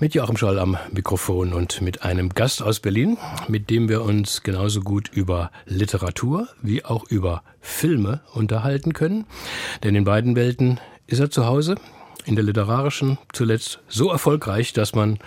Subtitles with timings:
[0.00, 4.44] Mit Joachim Scholl am Mikrofon und mit einem Gast aus Berlin, mit dem wir uns
[4.44, 9.26] genauso gut über Literatur wie auch über Filme unterhalten können.
[9.82, 11.74] Denn in beiden Welten ist er zu Hause.
[12.26, 15.18] In der literarischen zuletzt so erfolgreich, dass man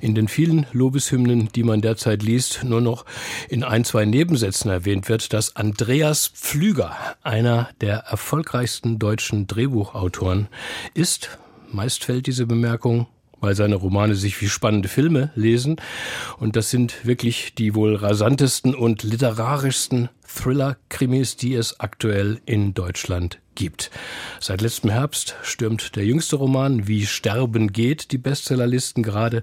[0.00, 3.04] in den vielen Lobeshymnen, die man derzeit liest, nur noch
[3.50, 10.48] in ein, zwei Nebensätzen erwähnt wird, dass Andreas Pflüger einer der erfolgreichsten deutschen Drehbuchautoren
[10.94, 11.36] ist.
[11.70, 13.06] Meist fällt diese Bemerkung
[13.44, 15.76] weil seine Romane sich wie spannende Filme lesen.
[16.38, 23.38] Und das sind wirklich die wohl rasantesten und literarischsten Thriller-Krimis, die es aktuell in Deutschland
[23.54, 23.90] gibt.
[24.40, 29.02] Seit letztem Herbst stürmt der jüngste Roman Wie Sterben geht die Bestsellerlisten.
[29.02, 29.42] Gerade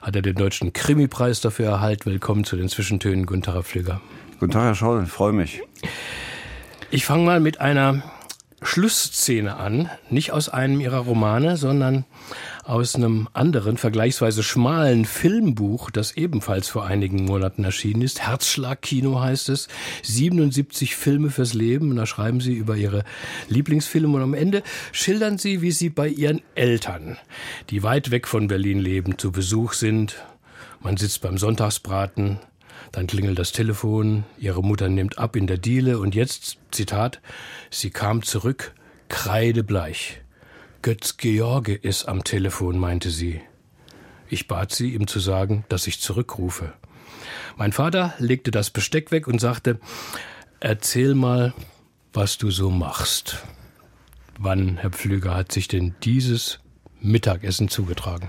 [0.00, 2.10] hat er den deutschen Krimipreis dafür erhalten.
[2.10, 4.00] Willkommen zu den Zwischentönen, Gunther Pflüger.
[4.40, 5.60] Guten Tag, Herr Scholl, freue mich.
[6.90, 8.02] Ich fange mal mit einer
[8.62, 12.04] Schlussszene an, nicht aus einem ihrer Romane, sondern
[12.64, 18.20] aus einem anderen, vergleichsweise schmalen Filmbuch, das ebenfalls vor einigen Monaten erschienen ist.
[18.26, 19.68] Herzschlagkino heißt es.
[20.02, 21.90] 77 Filme fürs Leben.
[21.90, 23.04] Und da schreiben sie über ihre
[23.48, 24.16] Lieblingsfilme.
[24.16, 27.18] Und am Ende schildern sie, wie sie bei ihren Eltern,
[27.70, 30.16] die weit weg von Berlin leben, zu Besuch sind.
[30.80, 32.38] Man sitzt beim Sonntagsbraten,
[32.92, 37.20] dann klingelt das Telefon, ihre Mutter nimmt ab in der Diele und jetzt, Zitat,
[37.70, 38.74] sie kam zurück,
[39.08, 40.20] kreidebleich.
[40.82, 43.40] Götz George ist am Telefon, meinte sie.
[44.28, 46.74] Ich bat sie, ihm zu sagen, dass ich zurückrufe.
[47.56, 49.78] Mein Vater legte das Besteck weg und sagte,
[50.60, 51.54] erzähl mal,
[52.12, 53.44] was du so machst.
[54.38, 56.60] Wann, Herr Pflüger, hat sich denn dieses
[57.00, 58.28] Mittagessen zugetragen?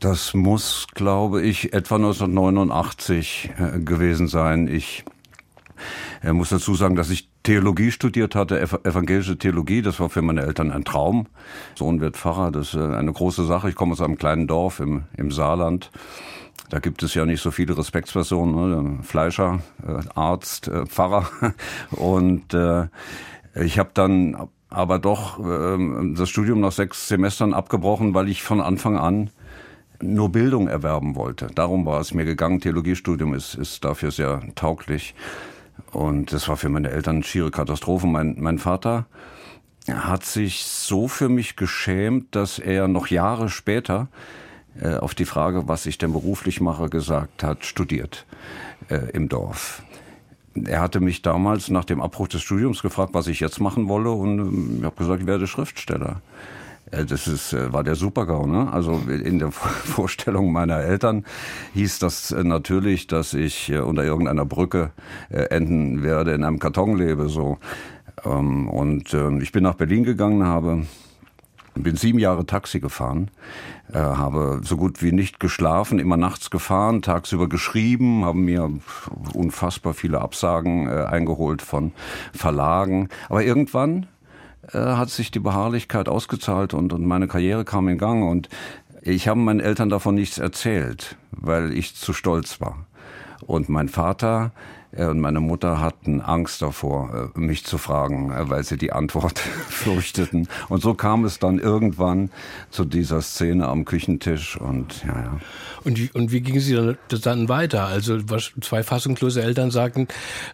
[0.00, 4.68] Das muss, glaube ich, etwa 1989 äh, gewesen sein.
[4.68, 5.04] Ich
[6.20, 9.82] er muss dazu sagen, dass ich Theologie studiert hatte, evangelische Theologie.
[9.82, 11.26] Das war für meine Eltern ein Traum.
[11.76, 13.70] Sohn wird Pfarrer, das ist äh, eine große Sache.
[13.70, 15.90] Ich komme aus einem kleinen Dorf im, im Saarland.
[16.70, 19.02] Da gibt es ja nicht so viele Respektspersonen, ne?
[19.02, 21.28] Fleischer, äh, Arzt, äh, Pfarrer.
[21.90, 22.88] Und äh,
[23.54, 28.60] ich habe dann aber doch äh, das Studium nach sechs Semestern abgebrochen, weil ich von
[28.60, 29.30] Anfang an
[30.00, 31.48] nur Bildung erwerben wollte.
[31.54, 32.60] Darum war es mir gegangen.
[32.60, 35.14] Theologiestudium ist, ist dafür sehr tauglich.
[35.92, 38.06] Und das war für meine Eltern eine schiere Katastrophe.
[38.06, 39.06] Mein, mein Vater
[39.88, 44.08] hat sich so für mich geschämt, dass er noch Jahre später
[44.80, 48.26] äh, auf die Frage, was ich denn beruflich mache, gesagt hat, studiert
[48.88, 49.82] äh, im Dorf.
[50.54, 54.10] Er hatte mich damals nach dem Abbruch des Studiums gefragt, was ich jetzt machen wolle
[54.10, 56.20] und äh, ich habe gesagt, ich werde Schriftsteller.
[56.90, 58.72] Äh, das ist, äh, war der Supergau, ne?
[58.72, 61.24] Also in der Vorstellung meiner Eltern
[61.74, 64.90] hieß das äh, natürlich, dass ich unter irgendeiner Brücke
[65.30, 67.58] enden werde, in einem Karton lebe, so.
[68.24, 70.86] Ähm, und ähm, ich bin nach Berlin gegangen, habe
[71.74, 73.30] bin sieben Jahre Taxi gefahren,
[73.94, 78.68] habe so gut wie nicht geschlafen, immer nachts gefahren, tagsüber geschrieben, haben mir
[79.32, 81.92] unfassbar viele Absagen eingeholt von
[82.32, 83.10] Verlagen.
[83.28, 84.08] Aber irgendwann
[84.72, 88.48] äh, hat sich die Beharrlichkeit ausgezahlt und, und meine Karriere kam in Gang und
[89.02, 92.86] ich habe meinen Eltern davon nichts erzählt, weil ich zu stolz war.
[93.46, 94.52] Und mein Vater
[94.92, 99.38] äh, und meine Mutter hatten Angst davor, äh, mich zu fragen, weil sie die Antwort
[99.68, 100.48] fürchteten.
[100.68, 102.30] Und so kam es dann irgendwann
[102.70, 105.40] zu dieser Szene am Küchentisch und ja, ja.
[105.84, 107.86] Und wie, und wie ging sie dann, dann weiter?
[107.86, 108.18] Also
[108.60, 110.08] zwei fassungslose Eltern sagten,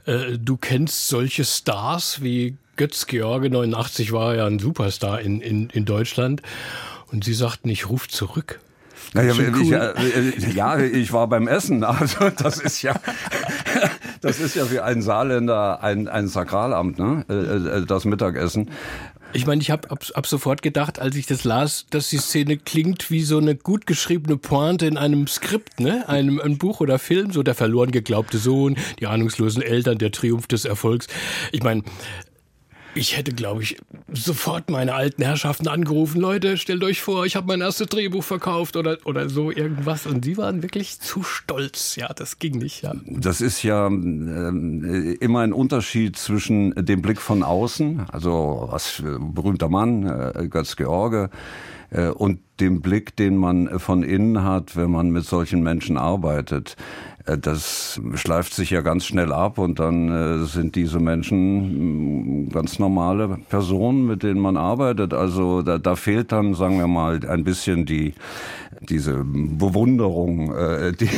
[0.07, 5.71] äh, du kennst solche Stars wie Götz George 89 war ja ein Superstar in, in,
[5.71, 6.43] in Deutschland.
[7.13, 8.61] Und sie sagten, ich rufe zurück.
[9.13, 9.63] Naja, cool.
[9.63, 11.85] ich, äh, ja, ich war beim Essen.
[11.95, 12.95] Also das ist ja,
[14.21, 17.25] das ist ja für einen Saarländer ein, ein Sakralamt, ne?
[17.29, 18.71] Äh, äh, das Mittagessen.
[19.33, 22.57] Ich meine, ich habe ab, ab sofort gedacht, als ich das las, dass die Szene
[22.57, 26.09] klingt wie so eine gut geschriebene Pointe in einem Skript, ne?
[26.09, 30.47] Einem, einem Buch oder Film, so der verloren geglaubte Sohn, die ahnungslosen Eltern, der Triumph
[30.47, 31.07] des Erfolgs.
[31.53, 31.83] Ich meine,
[32.97, 33.77] Ich hätte, glaube ich,
[34.13, 36.21] sofort meine alten Herrschaften angerufen.
[36.21, 40.07] Leute, stellt euch vor, ich habe mein erstes Drehbuch verkauft oder, oder so irgendwas.
[40.07, 41.97] Und sie waren wirklich zu stolz.
[41.97, 42.83] Ja, das ging nicht.
[42.83, 42.95] Ja.
[43.07, 49.69] Das ist ja äh, immer ein Unterschied zwischen dem Blick von außen, also was berühmter
[49.69, 51.31] Mann, äh, Götz George,
[51.95, 56.77] und dem Blick, den man von innen hat, wenn man mit solchen Menschen arbeitet.
[57.27, 62.49] Äh, das schleift sich ja ganz schnell ab und dann äh, sind diese Menschen mm,
[62.51, 65.15] ganz normale Personen, mit denen man arbeitet.
[65.15, 68.15] Also da, da fehlt dann, sagen wir mal, ein bisschen die
[68.81, 71.09] diese Bewunderung, äh, die,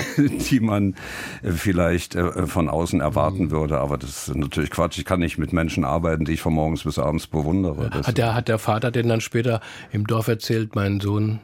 [0.51, 0.95] die man
[1.43, 2.17] vielleicht
[2.47, 3.51] von außen erwarten mhm.
[3.51, 3.79] würde.
[3.79, 4.99] Aber das ist natürlich Quatsch.
[4.99, 7.91] Ich kann nicht mit Menschen arbeiten, die ich von morgens bis abends bewundere.
[7.91, 9.61] hat der, hat der Vater denn dann später
[9.91, 11.41] im Dorf erzählt, mein Sohn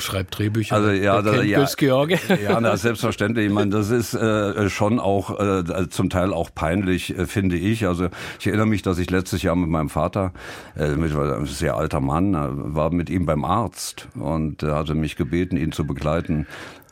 [0.00, 0.74] schreibt Drehbücher.
[0.74, 2.18] Also ja, da, ja, George.
[2.42, 3.46] ja, na, selbstverständlich.
[3.46, 7.86] Ich meine, das ist äh, schon auch äh, zum Teil auch peinlich, äh, finde ich.
[7.86, 8.08] Also
[8.38, 10.32] ich erinnere mich, dass ich letztes Jahr mit meinem Vater,
[10.76, 12.38] äh, mit ein sehr alter Mann, äh,
[12.74, 16.46] war mit ihm beim Arzt und er hatte mich gebeten, ihn zu begleiten.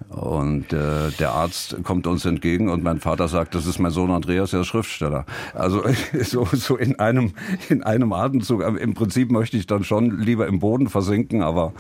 [0.09, 4.11] Und äh, der Arzt kommt uns entgegen und mein Vater sagt, das ist mein Sohn
[4.11, 5.27] Andreas, der ist Schriftsteller.
[5.55, 5.83] Also
[6.23, 7.33] so, so in einem
[7.69, 8.63] in einem Atemzug.
[8.63, 11.73] Im Prinzip möchte ich dann schon lieber im Boden versinken, aber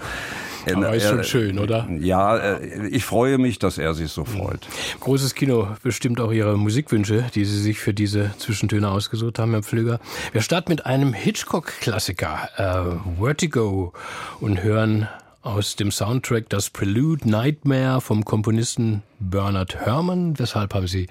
[0.74, 1.88] aber ist schon schön, oder?
[2.00, 4.66] Ja, äh, ich freue mich, dass er sich so freut.
[5.00, 9.62] Großes Kino bestimmt auch Ihre Musikwünsche, die Sie sich für diese Zwischentöne ausgesucht haben, Herr
[9.62, 10.00] Pflüger.
[10.32, 13.92] Wir starten mit einem Hitchcock-Klassiker, äh, Vertigo,
[14.40, 15.08] und hören
[15.48, 20.38] aus dem Soundtrack das Prelude Nightmare vom Komponisten Bernard Herrmann.
[20.38, 21.08] Weshalb haben Sie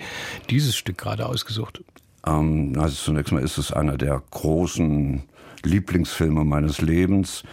[0.51, 1.83] dieses Stück gerade ausgesucht?
[2.25, 5.23] Ähm, also zunächst mal ist es einer der großen
[5.63, 7.43] Lieblingsfilme meines Lebens.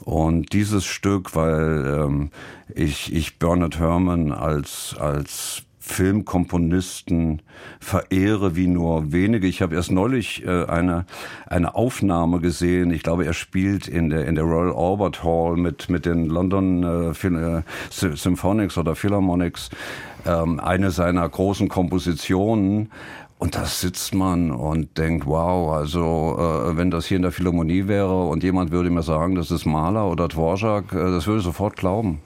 [0.00, 2.30] Und dieses Stück, weil ähm,
[2.74, 7.42] ich, ich Bernard Herrmann als, als Filmkomponisten
[7.78, 9.46] verehre wie nur wenige.
[9.46, 11.04] Ich habe erst neulich äh, eine
[11.46, 12.90] eine Aufnahme gesehen.
[12.90, 16.82] Ich glaube, er spielt in der in der Royal Albert Hall mit mit den London
[16.82, 19.68] äh, äh Symphonics oder Philharmonics
[20.24, 22.90] ähm, eine seiner großen Kompositionen.
[23.38, 27.88] Und da sitzt man und denkt, wow, also äh, wenn das hier in der Philharmonie
[27.88, 31.44] wäre und jemand würde mir sagen, das ist Maler oder Dvorak, äh, das würde ich
[31.44, 32.20] sofort glauben.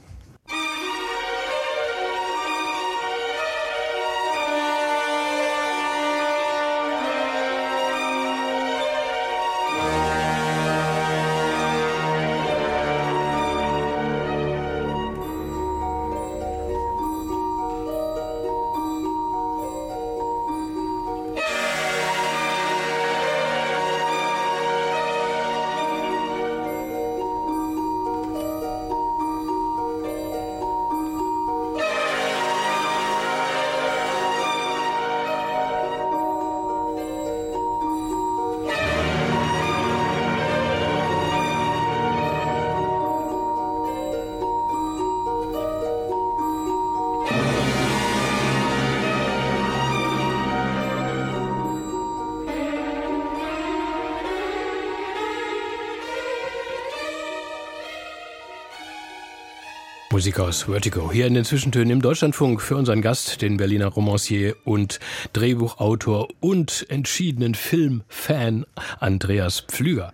[60.18, 61.12] Musik aus Vertigo.
[61.12, 64.98] Hier in den Zwischentönen im Deutschlandfunk für unseren Gast, den Berliner Romancier und
[65.32, 68.66] Drehbuchautor und entschiedenen Filmfan
[68.98, 70.12] Andreas Pflüger.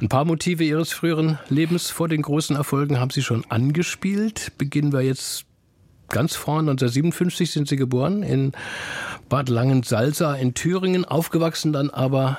[0.00, 4.50] Ein paar Motive Ihres früheren Lebens vor den großen Erfolgen haben Sie schon angespielt.
[4.58, 5.44] Beginnen wir jetzt
[6.08, 6.72] ganz vorne.
[6.72, 8.50] 1957 sind Sie geboren in
[9.28, 12.38] Bad Langensalza in Thüringen, aufgewachsen dann aber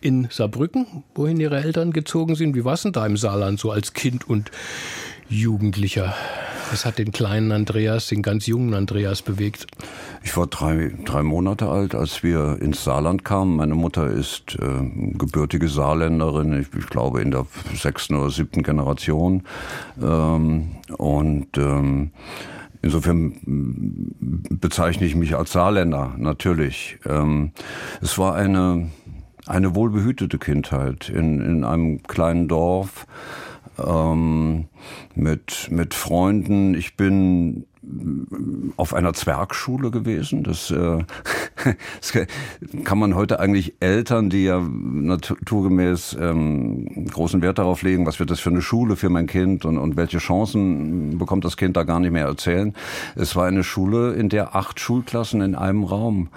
[0.00, 2.56] in Saarbrücken, wohin Ihre Eltern gezogen sind.
[2.56, 4.50] Wie war es denn da im Saarland so als Kind und
[5.28, 6.16] Jugendlicher?
[6.70, 9.66] Was hat den kleinen Andreas, den ganz jungen Andreas bewegt?
[10.22, 13.56] Ich war drei, drei Monate alt, als wir ins Saarland kamen.
[13.56, 19.44] Meine Mutter ist äh, gebürtige Saarländerin, ich, ich, glaube in der sechsten oder siebten Generation.
[20.02, 22.10] Ähm, und ähm,
[22.80, 23.34] Insofern
[24.50, 26.98] bezeichne ich mich als Saarländer, natürlich.
[27.04, 27.50] Ähm,
[28.00, 28.88] es war eine,
[29.46, 33.06] eine wohlbehütete Kindheit in, in einem kleinen Dorf
[33.78, 34.66] ähm,
[35.14, 36.74] mit, mit Freunden.
[36.74, 37.66] Ich bin
[38.76, 40.42] auf einer Zwergschule gewesen.
[40.42, 40.98] Das, äh,
[42.00, 42.12] das
[42.84, 48.30] kann man heute eigentlich Eltern, die ja naturgemäß ähm, großen Wert darauf legen, was wird
[48.30, 51.84] das für eine Schule für mein Kind und, und welche Chancen bekommt das Kind da
[51.84, 52.74] gar nicht mehr erzählen.
[53.14, 56.28] Es war eine Schule, in der acht Schulklassen in einem Raum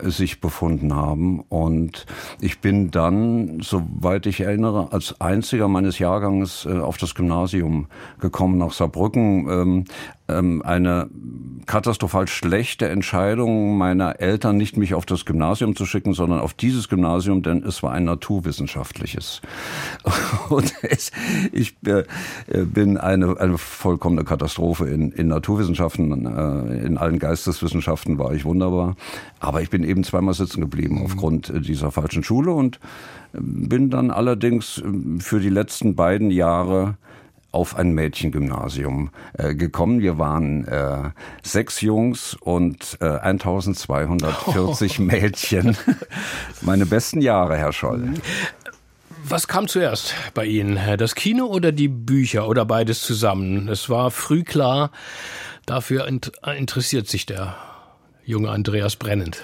[0.00, 1.40] sich befunden haben.
[1.40, 2.06] Und
[2.40, 7.86] ich bin dann, soweit ich erinnere, als einziger meines Jahrgangs äh, auf das Gymnasium
[8.20, 9.86] gekommen nach Saarbrücken.
[10.28, 11.08] Ähm, eine
[11.66, 16.88] katastrophal schlechte Entscheidung meiner Eltern, nicht mich auf das Gymnasium zu schicken, sondern auf dieses
[16.88, 19.42] Gymnasium, denn es war ein naturwissenschaftliches.
[20.48, 21.10] Und es,
[21.52, 22.04] ich äh,
[22.64, 28.96] bin eine, eine vollkommene Katastrophe in, in Naturwissenschaften, äh, in allen Geisteswissenschaften war ich wunderbar.
[29.40, 32.80] Aber ich bin eben zweimal sitzen geblieben aufgrund dieser falschen Schule und
[33.32, 34.82] bin dann allerdings
[35.18, 36.96] für die letzten beiden Jahre
[37.56, 40.02] auf ein Mädchengymnasium äh, gekommen.
[40.02, 41.08] Wir waren äh,
[41.42, 45.74] sechs Jungs und äh, 1240 Mädchen.
[46.60, 48.12] Meine besten Jahre, Herr Scholl.
[49.24, 50.78] Was kam zuerst bei Ihnen?
[50.98, 53.68] Das Kino oder die Bücher oder beides zusammen?
[53.68, 54.90] Es war früh klar,
[55.64, 57.56] dafür interessiert sich der
[58.22, 59.42] junge Andreas brennend.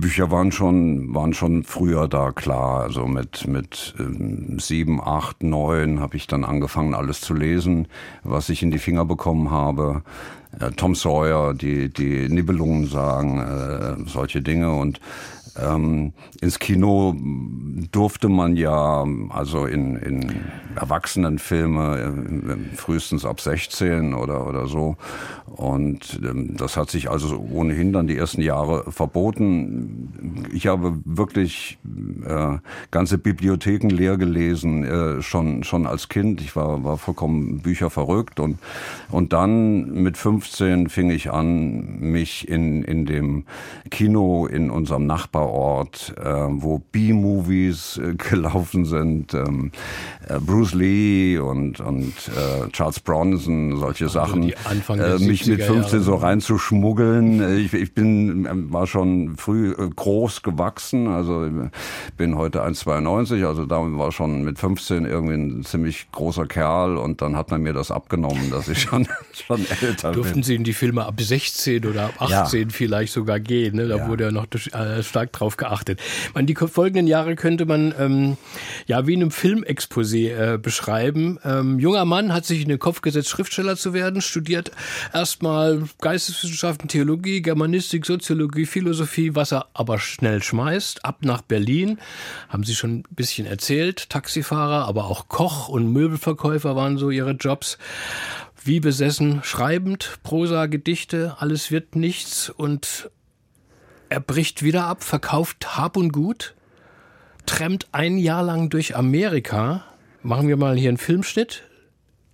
[0.00, 2.82] Bücher waren schon waren schon früher da klar.
[2.82, 7.86] Also mit mit ähm, sieben, acht, neun habe ich dann angefangen alles zu lesen,
[8.24, 10.02] was ich in die Finger bekommen habe.
[10.58, 15.00] Äh, Tom Sawyer, die die Nibelungen sagen, äh, solche Dinge und
[15.58, 17.14] ähm, ins Kino
[17.92, 20.40] durfte man ja, also in, in
[20.76, 24.96] Erwachsenenfilme, äh, frühestens ab 16 oder, oder so.
[25.46, 30.46] Und ähm, das hat sich also ohnehin dann die ersten Jahre verboten.
[30.54, 31.78] Ich habe wirklich
[32.24, 32.58] äh,
[32.90, 36.40] ganze Bibliotheken leer gelesen, äh, schon, schon als Kind.
[36.40, 38.38] Ich war, war vollkommen Bücher verrückt.
[38.38, 38.58] Und,
[39.10, 43.44] und dann mit 15 fing ich an, mich in, in dem
[43.90, 49.72] Kino in unserem Nachbar Nachbarort, äh, wo B-Movies äh, gelaufen sind, ähm,
[50.28, 55.74] äh, Bruce Lee und, und äh, Charles Bronson, solche also Sachen, äh, mich mit 15
[55.84, 56.00] Jahre.
[56.00, 57.40] so reinzuschmuggeln.
[57.40, 61.48] Äh, ich, ich bin, ähm, war schon früh groß gewachsen, also
[62.16, 67.22] bin heute 1,92, also da war schon mit 15 irgendwie ein ziemlich großer Kerl und
[67.22, 70.42] dann hat man mir das abgenommen, dass ich schon, schon älter Durften bin.
[70.42, 72.68] Sie in die Filme ab 16 oder ab 18 ja.
[72.70, 73.88] vielleicht sogar gehen, ne?
[73.88, 74.08] da ja.
[74.08, 76.00] wurde ja noch äh, stark drauf geachtet.
[76.34, 78.36] Man, die folgenden Jahre könnte man ähm,
[78.86, 81.38] ja wie in einem Filmexposé äh, beschreiben.
[81.44, 84.70] Ähm, junger Mann hat sich in den Kopf gesetzt, Schriftsteller zu werden, studiert
[85.12, 91.98] erstmal Geisteswissenschaften, Theologie, Germanistik, Soziologie, Philosophie, was er aber schnell schmeißt, ab nach Berlin.
[92.48, 94.10] Haben Sie schon ein bisschen erzählt.
[94.10, 97.78] Taxifahrer, aber auch Koch und Möbelverkäufer waren so ihre Jobs
[98.62, 103.10] wie besessen, schreibend, Prosa, Gedichte, alles wird nichts und
[104.10, 106.54] er bricht wieder ab, verkauft Hab und Gut,
[107.46, 109.84] trennt ein Jahr lang durch Amerika.
[110.22, 111.62] Machen wir mal hier einen Filmschnitt.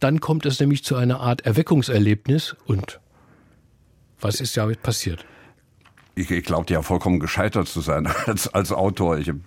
[0.01, 2.57] Dann kommt es nämlich zu einer Art Erweckungserlebnis.
[2.67, 3.01] Und
[4.21, 5.25] was ist ja passiert?
[6.17, 9.19] Ich, ich glaubte ja vollkommen gescheitert zu sein als, als Autor.
[9.19, 9.41] Ich habe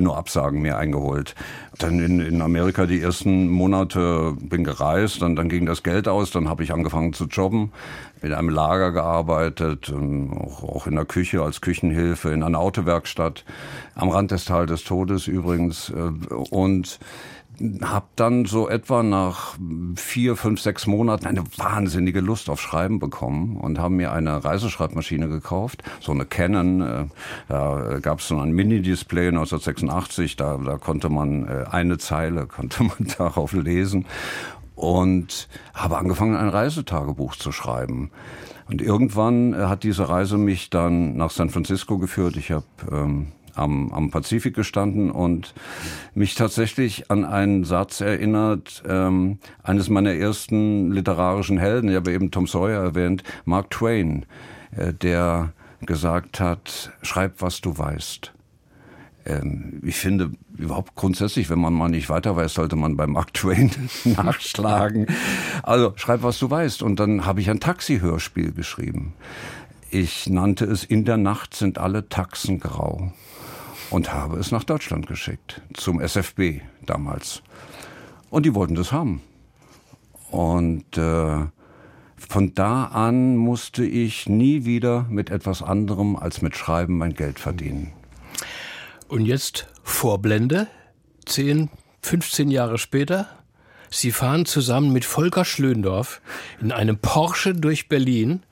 [0.00, 1.34] nur Absagen mir eingeholt.
[1.78, 6.30] Dann in, in Amerika die ersten Monate bin gereist, dann, dann ging das Geld aus,
[6.30, 7.70] dann habe ich angefangen zu jobben,
[8.22, 13.44] in einem Lager gearbeitet, auch, auch in der Küche als Küchenhilfe, in einer Autowerkstatt,
[13.94, 15.90] am Rand des Tal des Todes übrigens.
[15.90, 16.98] Äh, und
[17.82, 19.56] habe dann so etwa nach
[19.96, 25.28] vier, fünf, sechs Monaten eine wahnsinnige Lust auf Schreiben bekommen und haben mir eine Reiseschreibmaschine
[25.28, 26.80] gekauft, so eine Canon.
[26.80, 27.04] Äh,
[27.48, 32.84] da gab es so ein Mini-Display 1986, da, da konnte man äh, eine Zeile, konnte
[32.84, 34.06] man darauf lesen
[34.74, 38.10] und habe angefangen, ein Reisetagebuch zu schreiben.
[38.68, 42.36] Und irgendwann äh, hat diese Reise mich dann nach San Francisco geführt.
[42.36, 45.54] Ich habe ähm, am, am Pazifik gestanden und
[46.14, 52.30] mich tatsächlich an einen Satz erinnert, ähm, eines meiner ersten literarischen Helden, ich habe eben
[52.30, 54.26] Tom Sawyer erwähnt, Mark Twain,
[54.76, 55.52] äh, der
[55.84, 58.32] gesagt hat, schreib, was du weißt.
[59.26, 63.34] Ähm, ich finde überhaupt grundsätzlich, wenn man mal nicht weiter weiß, sollte man bei Mark
[63.34, 63.70] Twain
[64.04, 65.06] nachschlagen.
[65.62, 66.82] Also schreib, was du weißt.
[66.82, 69.14] Und dann habe ich ein Taxi-Hörspiel geschrieben.
[69.90, 73.12] Ich nannte es In der Nacht sind alle Taxen grau
[73.90, 77.42] und habe es nach Deutschland geschickt, zum SFB damals.
[78.30, 79.22] Und die wollten das haben.
[80.30, 81.46] Und äh,
[82.16, 87.38] von da an musste ich nie wieder mit etwas anderem als mit Schreiben mein Geld
[87.38, 87.92] verdienen.
[89.08, 90.66] Und jetzt Vorblende,
[91.26, 91.70] 10,
[92.02, 93.28] 15 Jahre später.
[93.88, 96.20] Sie fahren zusammen mit Volker Schlöndorf
[96.60, 98.42] in einem Porsche durch Berlin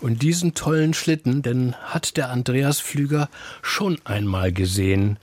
[0.00, 3.28] und diesen tollen Schlitten, den hat der Andreas Flüger
[3.62, 5.18] schon einmal gesehen.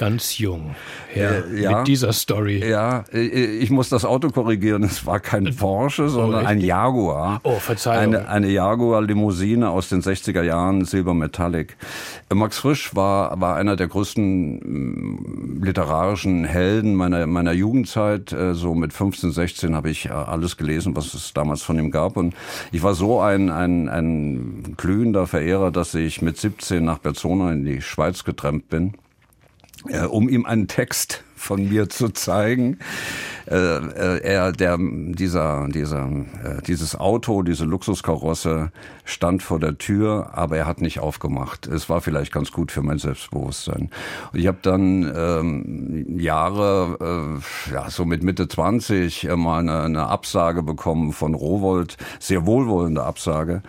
[0.00, 0.74] Ganz jung.
[1.14, 2.66] Ja, äh, ja, mit dieser Story.
[2.66, 4.82] Ja, äh, ich muss das Auto korrigieren.
[4.82, 7.40] Es war kein äh, Porsche, sondern oh, ein Jaguar.
[7.42, 8.14] Oh, Verzeihung.
[8.14, 11.76] Eine, eine Jaguar-Limousine aus den 60er Jahren, Silber Metallic.
[12.32, 18.34] Max Frisch war, war einer der größten mm, literarischen Helden meiner, meiner Jugendzeit.
[18.52, 22.16] So mit 15, 16 habe ich alles gelesen, was es damals von ihm gab.
[22.16, 22.34] Und
[22.72, 27.66] ich war so ein, ein, ein glühender Verehrer, dass ich mit 17 nach Berzona in
[27.66, 28.94] die Schweiz getrennt bin
[29.88, 32.78] äh, um ihm einen Text von mir zu zeigen.
[33.50, 38.70] Äh, äh, er, der, dieser, dieser, äh, dieses Auto, diese Luxuskarosse
[39.04, 41.66] stand vor der Tür, aber er hat nicht aufgemacht.
[41.66, 43.90] Es war vielleicht ganz gut für mein Selbstbewusstsein.
[44.34, 50.06] Ich habe dann ähm, Jahre, äh, ja, so mit Mitte 20 äh, mal eine, eine
[50.06, 53.62] Absage bekommen von Rowold, sehr wohlwollende Absage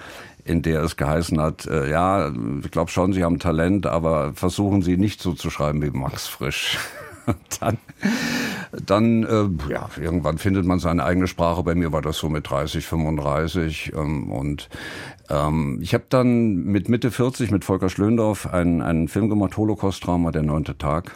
[0.44, 2.32] in der es geheißen hat, äh, ja,
[2.64, 6.28] ich glaube schon, Sie haben Talent, aber versuchen Sie nicht so zu schreiben wie Max
[6.28, 6.78] Frisch.
[7.60, 7.78] dann,
[8.86, 11.64] dann äh, ja, irgendwann findet man seine eigene Sprache.
[11.64, 14.70] Bei mir war das so mit 30, 35 ähm, und
[15.30, 20.32] ähm, ich habe dann mit Mitte 40 mit Volker Schlöndorff einen, einen Film gemacht, Holocaust-Drama,
[20.32, 21.16] der neunte Tag.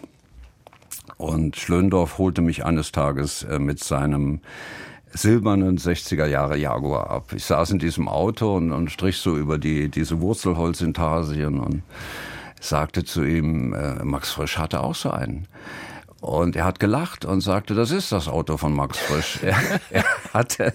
[1.18, 4.42] Und Schlöndorff holte mich eines Tages äh, mit seinem
[5.16, 7.32] silbernen 60er Jahre Jaguar ab.
[7.34, 11.84] Ich saß in diesem Auto und, und strich so über die, diese Wurzelholzintarsien und
[12.60, 15.48] sagte zu ihm, äh, Max Frisch hatte auch so einen.
[16.22, 19.40] Und er hat gelacht und sagte, das ist das Auto von Max Frisch.
[19.44, 19.56] er,
[19.92, 20.04] er,
[20.34, 20.74] hatte,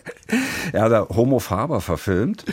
[0.72, 2.44] er hat Homo Faber verfilmt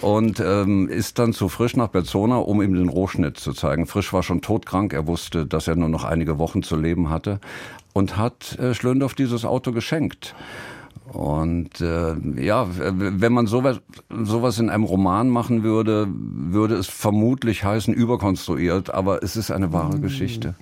[0.00, 3.86] und ähm, ist dann zu Frisch nach Berzona, um ihm den Rohschnitt zu zeigen.
[3.86, 7.40] Frisch war schon todkrank, er wusste, dass er nur noch einige Wochen zu leben hatte
[7.92, 10.34] und hat äh, Schlöndorff dieses Auto geschenkt.
[11.12, 17.64] Und äh, ja, wenn man sowas, sowas in einem Roman machen würde, würde es vermutlich
[17.64, 20.56] heißen überkonstruiert, aber es ist eine wahre Geschichte.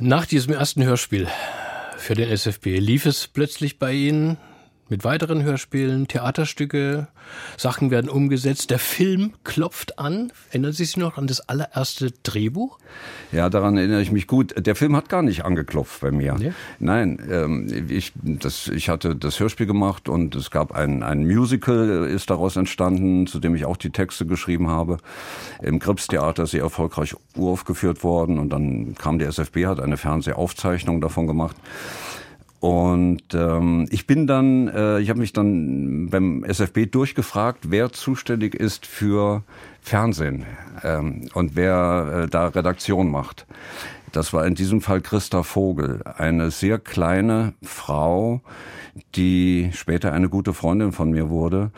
[0.00, 1.28] Nach diesem ersten Hörspiel
[1.96, 4.38] für den SFB lief es plötzlich bei Ihnen
[4.88, 7.08] mit weiteren Hörspielen, Theaterstücke,
[7.56, 8.70] Sachen werden umgesetzt.
[8.70, 10.30] Der Film klopft an.
[10.50, 12.78] Erinnern Sie sich noch an das allererste Drehbuch?
[13.32, 14.54] Ja, daran erinnere ich mich gut.
[14.56, 16.36] Der Film hat gar nicht angeklopft bei mir.
[16.38, 16.52] Nee?
[16.78, 22.06] Nein, ähm, ich, das, ich hatte das Hörspiel gemacht und es gab ein, ein Musical,
[22.06, 24.98] ist daraus entstanden, zu dem ich auch die Texte geschrieben habe.
[25.62, 31.26] Im Krips-Theater sehr erfolgreich uraufgeführt worden und dann kam der SFB, hat eine Fernsehaufzeichnung davon
[31.26, 31.56] gemacht.
[32.60, 38.54] Und ähm, ich bin dann, äh, ich habe mich dann beim SFB durchgefragt, wer zuständig
[38.54, 39.42] ist für
[39.80, 40.46] Fernsehen
[40.82, 43.46] ähm, und wer äh, da Redaktion macht.
[44.12, 48.40] Das war in diesem Fall Christa Vogel, eine sehr kleine Frau,
[49.14, 51.70] die später eine gute Freundin von mir wurde,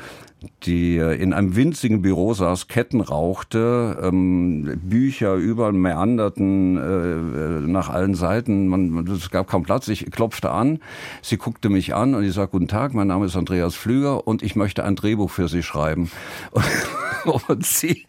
[0.62, 7.61] die äh, in einem winzigen Büro saß, Ketten rauchte, ähm, Bücher überall meanderten äh, äh,
[7.66, 8.68] nach allen Seiten.
[8.68, 9.88] Man, es gab kaum Platz.
[9.88, 10.81] Ich klopfte an,
[11.22, 14.42] sie guckte mich an und ich sagte, guten Tag, mein Name ist Andreas Flüger und
[14.42, 16.11] ich möchte ein Drehbuch für Sie schreiben.
[16.51, 16.64] Und,
[17.48, 18.05] und sie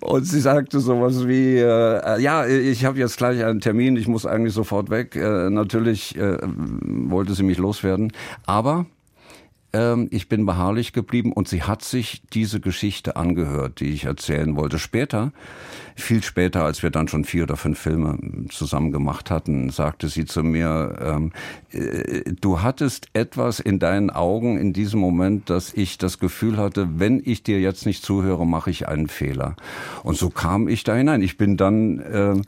[0.00, 4.26] und sie sagte sowas wie, äh, ja, ich habe jetzt gleich einen Termin, ich muss
[4.26, 5.16] eigentlich sofort weg.
[5.16, 8.12] Äh, natürlich äh, wollte sie mich loswerden,
[8.46, 8.86] aber
[9.74, 14.56] ähm, ich bin beharrlich geblieben und sie hat sich diese Geschichte angehört, die ich erzählen
[14.56, 14.78] wollte.
[14.78, 15.32] Später,
[15.96, 20.24] viel später, als wir dann schon vier oder fünf Filme zusammen gemacht hatten, sagte sie
[20.24, 21.32] zu mir, ähm,
[21.72, 27.00] äh, du hattest etwas in deinen Augen in diesem Moment, dass ich das Gefühl hatte,
[27.00, 29.56] wenn ich dir jetzt nicht zuhöre, mache ich einen Fehler.
[30.04, 31.20] Und so kam ich da hinein.
[31.20, 32.40] Ich bin dann äh,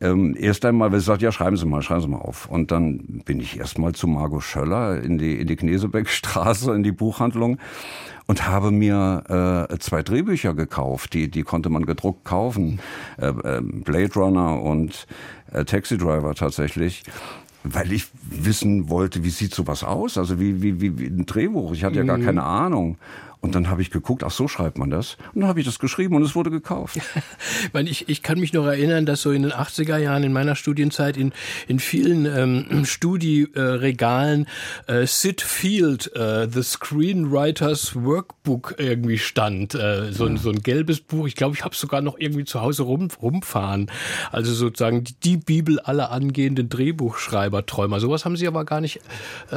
[0.00, 2.48] ähm, erst einmal, weil sie sagt, ja, schreiben Sie mal, schreiben Sie mal auf.
[2.48, 6.82] Und dann bin ich erst mal zu Margot Schöller in die, in die Knesebeckstraße, in
[6.82, 7.58] die Buchhandlung
[8.26, 12.80] und habe mir äh, zwei Drehbücher gekauft, die, die konnte man gedruckt kaufen.
[13.18, 15.06] Äh, äh, Blade Runner und
[15.52, 17.04] äh, Taxi Driver tatsächlich
[17.68, 20.18] weil ich wissen wollte, wie sieht sowas aus?
[20.18, 21.72] Also wie, wie, wie, wie ein Drehbuch.
[21.72, 22.24] Ich hatte ja gar mhm.
[22.24, 22.96] keine Ahnung.
[23.40, 25.16] Und dann habe ich geguckt, ach so schreibt man das.
[25.34, 26.98] Und dann habe ich das geschrieben und es wurde gekauft.
[27.84, 31.16] ich, ich kann mich noch erinnern, dass so in den 80er Jahren in meiner Studienzeit
[31.16, 31.32] in,
[31.68, 34.46] in vielen ähm, Studieregalen
[34.86, 39.74] äh, Sid Field, äh, The Screenwriters Workbook irgendwie stand.
[39.74, 41.26] Äh, so, ein, so ein gelbes Buch.
[41.26, 43.90] Ich glaube, ich habe es sogar noch irgendwie zu Hause rum, rumfahren.
[44.32, 48.00] Also sozusagen die, die Bibel aller angehenden Drehbuchschreiber, Träumer.
[48.00, 49.00] Sowas haben sie aber gar nicht
[49.52, 49.56] äh,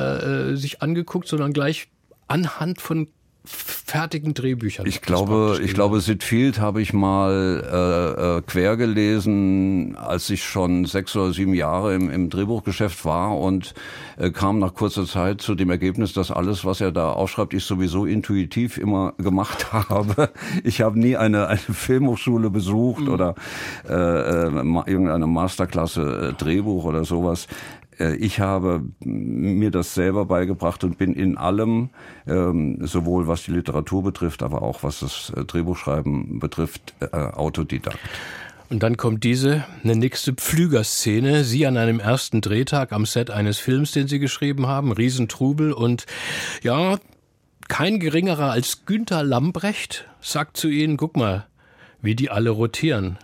[0.51, 1.87] äh sich angeguckt, sondern gleich
[2.27, 3.07] anhand von
[3.45, 4.85] fertigen Drehbüchern.
[4.85, 10.43] Ich glaube, ich glaube, Sid Field habe ich mal äh, äh, quer gelesen, als ich
[10.43, 13.73] schon sechs oder sieben Jahre im, im Drehbuchgeschäft war und
[14.17, 17.63] äh, kam nach kurzer Zeit zu dem Ergebnis, dass alles, was er da aufschreibt, ich
[17.63, 20.29] sowieso intuitiv immer gemacht habe.
[20.63, 23.09] Ich habe nie eine, eine Filmhochschule besucht mhm.
[23.09, 23.35] oder
[23.87, 24.45] äh, äh,
[24.85, 27.47] irgendeine Masterklasse äh, Drehbuch oder sowas.
[27.99, 31.89] Äh, ich habe mir das selber beigebracht und bin in allem,
[32.27, 37.99] ähm, sowohl was die Literatur betrifft, aber auch was das äh, Drehbuchschreiben betrifft, äh, Autodidakt.
[38.69, 41.43] Und dann kommt diese, eine nächste Pflügerszene.
[41.43, 46.05] Sie an einem ersten Drehtag am Set eines Films, den Sie geschrieben haben, Riesentrubel und
[46.61, 46.99] ja,
[47.67, 51.47] kein geringerer als Günther Lambrecht sagt zu Ihnen, guck mal,
[52.01, 53.17] wie die alle rotieren.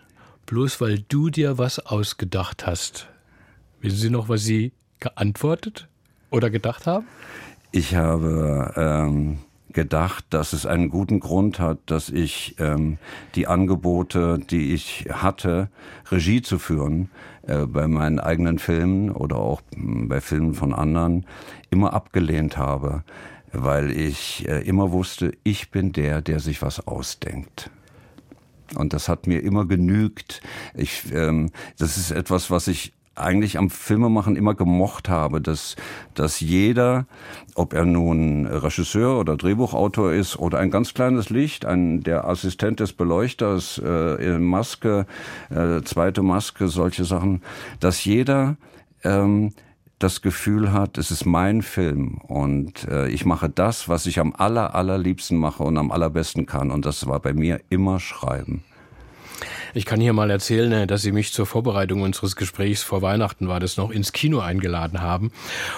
[0.48, 3.08] Bloß weil du dir was ausgedacht hast.
[3.86, 5.88] Wissen Sie noch, was Sie geantwortet
[6.32, 7.06] oder gedacht haben?
[7.72, 9.38] Ich habe ähm,
[9.74, 12.98] gedacht, dass es einen guten Grund hat, dass ich ähm,
[13.36, 15.70] die Angebote, die ich hatte,
[16.10, 17.12] Regie zu führen,
[17.44, 21.28] äh, bei meinen eigenen Filmen oder auch hm, bei Filmen von anderen,
[21.70, 23.04] immer abgelehnt habe,
[23.54, 27.70] weil ich äh, immer wusste, ich bin der, der sich was ausdenkt.
[28.76, 30.42] Und das hat mir immer genügt.
[30.74, 35.76] Ich, ähm, das ist etwas, was ich eigentlich am Filmemachen immer gemocht habe, dass,
[36.14, 37.06] dass jeder,
[37.56, 42.80] ob er nun Regisseur oder Drehbuchautor ist oder ein ganz kleines Licht, ein, der Assistent
[42.80, 45.06] des Beleuchters, äh, Maske,
[45.50, 47.42] äh, zweite Maske, solche Sachen,
[47.80, 48.58] dass jeder
[49.04, 49.54] ähm,
[50.00, 54.34] das Gefühl hat, es ist mein Film und äh, ich mache das, was ich am
[54.38, 56.70] aller, allerliebsten mache und am allerbesten kann.
[56.70, 58.64] Und das war bei mir immer Schreiben.
[59.76, 63.50] Ich kann hier mal erzählen, äh, dass Sie mich zur Vorbereitung unseres Gesprächs vor Weihnachten
[63.50, 65.34] war das noch ins Kino eingeladen haben.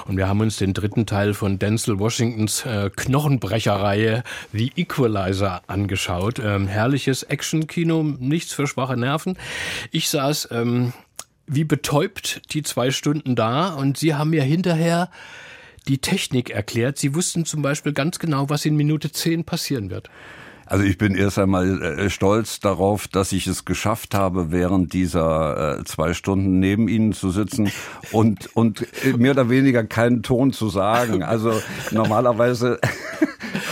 [0.05, 4.21] Und wir haben uns den dritten Teil von Denzel Washingtons äh, Knochenbrecherreihe
[4.53, 6.37] The Equalizer angeschaut.
[6.37, 9.35] Ähm, herrliches Action-Kino, nichts für schwache Nerven.
[9.89, 10.93] Ich saß ähm,
[11.47, 15.09] wie betäubt die zwei Stunden da und Sie haben mir hinterher
[15.87, 16.99] die Technik erklärt.
[16.99, 20.07] Sie wussten zum Beispiel ganz genau, was in Minute zehn passieren wird.
[20.67, 25.79] Also ich bin erst einmal äh, stolz darauf, dass ich es geschafft habe, während dieser
[25.79, 27.71] äh, zwei Stunden neben Ihnen zu sitzen
[28.11, 28.85] und, und
[29.17, 31.23] mehr oder weniger keinen Ton zu sagen.
[31.23, 31.53] Also
[31.91, 32.79] normalerweise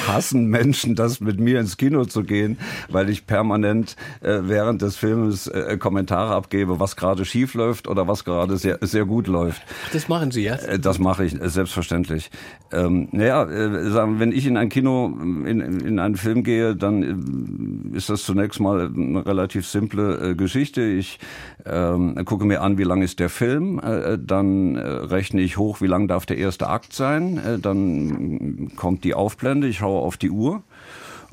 [0.08, 2.58] hassen Menschen, das mit mir ins Kino zu gehen,
[2.90, 8.08] weil ich permanent äh, während des Filmes äh, Kommentare abgebe, was gerade schief läuft oder
[8.08, 9.62] was gerade sehr, sehr gut läuft.
[9.94, 10.56] Das machen Sie ja?
[10.56, 12.32] Äh, das mache ich, äh, selbstverständlich.
[12.72, 17.94] Ähm, naja, äh, sagen, wenn ich in ein Kino, in, in einen Film gehe, dann
[17.94, 20.82] äh, ist das zunächst mal eine relativ simple Geschichte.
[20.82, 21.20] Ich
[21.66, 23.82] ähm, gucke mir an, wie lang ist der Film,
[24.26, 29.65] dann rechne ich hoch, wie lang darf der erste Akt sein, dann kommt die Aufblende,
[29.66, 30.64] ich schaue auf die Uhr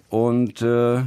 [0.08, 1.04] und äh,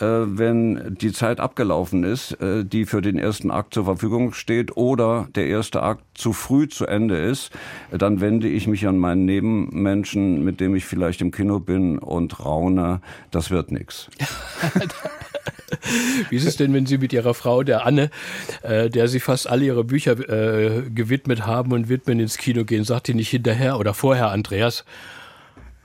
[0.00, 4.76] äh, wenn die Zeit abgelaufen ist, äh, die für den ersten Akt zur Verfügung steht
[4.76, 7.50] oder der erste Akt zu früh zu Ende ist,
[7.90, 12.44] dann wende ich mich an meinen Nebenmenschen, mit dem ich vielleicht im Kino bin und
[12.44, 14.08] raune, das wird nix.
[16.30, 18.10] Wie ist es denn, wenn Sie mit Ihrer Frau, der Anne,
[18.62, 22.84] äh, der Sie fast alle Ihre Bücher äh, gewidmet haben und widmen, ins Kino gehen,
[22.84, 24.84] sagt die nicht hinterher oder vorher, Andreas,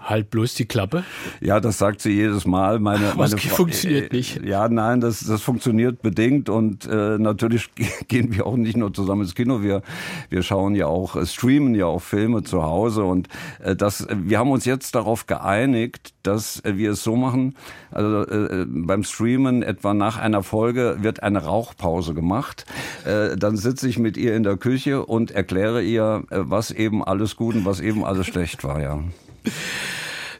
[0.05, 1.03] Halt bloß die Klappe?
[1.41, 2.77] Ja, das sagt sie jedes Mal.
[2.77, 4.39] Meine, Ach, meine Frau, funktioniert nicht.
[4.45, 7.71] Ja, nein, das, das funktioniert bedingt und äh, natürlich
[8.07, 9.63] gehen wir auch nicht nur zusammen ins Kino.
[9.63, 9.81] Wir,
[10.29, 13.29] wir schauen ja auch, äh, streamen ja auch Filme zu Hause und
[13.63, 17.55] äh, das, wir haben uns jetzt darauf geeinigt, dass wir es so machen.
[17.89, 22.65] Also äh, beim Streamen etwa nach einer Folge wird eine Rauchpause gemacht.
[23.05, 27.03] Äh, dann sitze ich mit ihr in der Küche und erkläre ihr, äh, was eben
[27.03, 28.79] alles gut und was eben alles schlecht war.
[28.79, 28.99] Ja.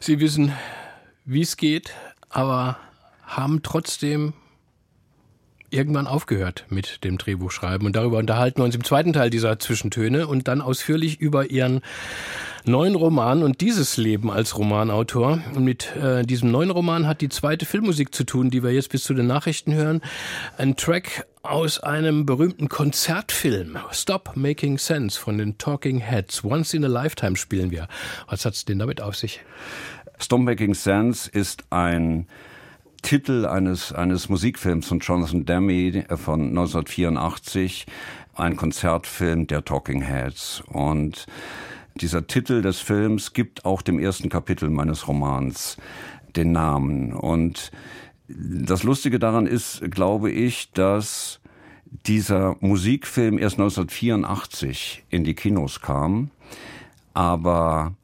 [0.00, 0.52] Sie wissen,
[1.24, 1.92] wie es geht,
[2.28, 2.78] aber
[3.24, 4.34] haben trotzdem
[5.70, 7.86] irgendwann aufgehört mit dem Drehbuchschreiben.
[7.86, 11.80] Und darüber unterhalten wir uns im zweiten Teil dieser Zwischentöne und dann ausführlich über ihren
[12.64, 15.40] neuen Roman und dieses Leben als Romanautor.
[15.54, 18.90] Und mit äh, diesem neuen Roman hat die zweite Filmmusik zu tun, die wir jetzt
[18.90, 20.02] bis zu den Nachrichten hören.
[20.56, 23.78] Ein Track aus einem berühmten Konzertfilm.
[23.92, 26.44] Stop Making Sense von den Talking Heads.
[26.44, 27.88] Once in a Lifetime spielen wir.
[28.28, 29.40] Was hat's denn damit auf sich?
[30.18, 32.26] Stop Making Sense ist ein
[33.02, 37.86] Titel eines, eines Musikfilms von Jonathan Demme von 1984,
[38.34, 40.62] ein Konzertfilm der Talking Heads.
[40.66, 41.26] Und
[41.96, 45.76] dieser Titel des Films gibt auch dem ersten Kapitel meines Romans
[46.34, 47.12] den Namen.
[47.12, 47.70] Und
[48.28, 51.40] das Lustige daran ist, glaube ich, dass
[52.06, 56.30] dieser Musikfilm erst 1984 in die Kinos kam,
[57.14, 57.94] aber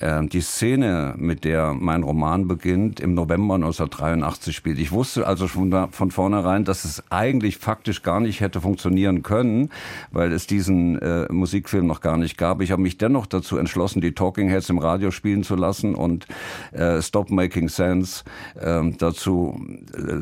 [0.00, 4.78] die Szene, mit der mein Roman beginnt, im November 1983 spielt.
[4.78, 9.70] Ich wusste also schon von vornherein, dass es eigentlich faktisch gar nicht hätte funktionieren können,
[10.12, 12.60] weil es diesen äh, Musikfilm noch gar nicht gab.
[12.60, 16.26] Ich habe mich dennoch dazu entschlossen, die Talking Heads im Radio spielen zu lassen und
[16.72, 18.24] äh, Stop Making Sense
[18.60, 19.60] äh, dazu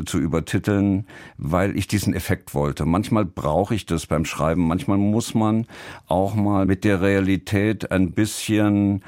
[0.07, 1.07] zu übertiteln,
[1.39, 2.87] weil ich diesen Effekt wollte.
[2.87, 5.67] Manchmal brauche ich das beim Schreiben, manchmal muss man
[6.07, 9.03] auch mal mit der Realität ein bisschen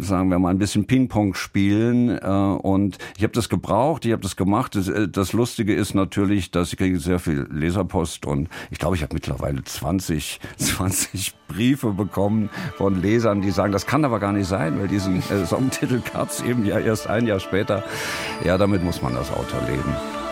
[0.00, 2.10] sagen wir mal, ein bisschen Ping-Pong spielen.
[2.18, 4.74] Äh, und ich habe das gebraucht, ich habe das gemacht.
[4.74, 8.96] Das, äh, das, Lustige ist natürlich, dass ich kriege sehr viel Leserpost und ich glaube,
[8.96, 14.32] ich habe mittlerweile 20, 20 Briefe bekommen von Lesern, die sagen, das kann aber gar
[14.32, 17.84] nicht sein, weil diesen äh, Songtitel gab es eben ja erst ein Jahr später.
[18.44, 20.25] Ja, damit muss man das Autor leben.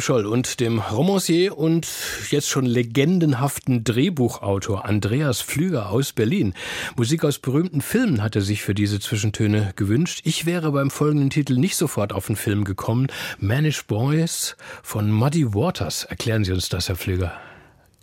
[0.00, 1.86] Joachim Scholl und dem Romancier und
[2.30, 6.54] jetzt schon legendenhaften Drehbuchautor Andreas Pflüger aus Berlin.
[6.96, 10.20] Musik aus berühmten Filmen hat er sich für diese Zwischentöne gewünscht.
[10.24, 13.08] Ich wäre beim folgenden Titel nicht sofort auf den Film gekommen.
[13.38, 16.04] Manish Boys von Muddy Waters.
[16.04, 17.32] Erklären Sie uns das, Herr Pflüger.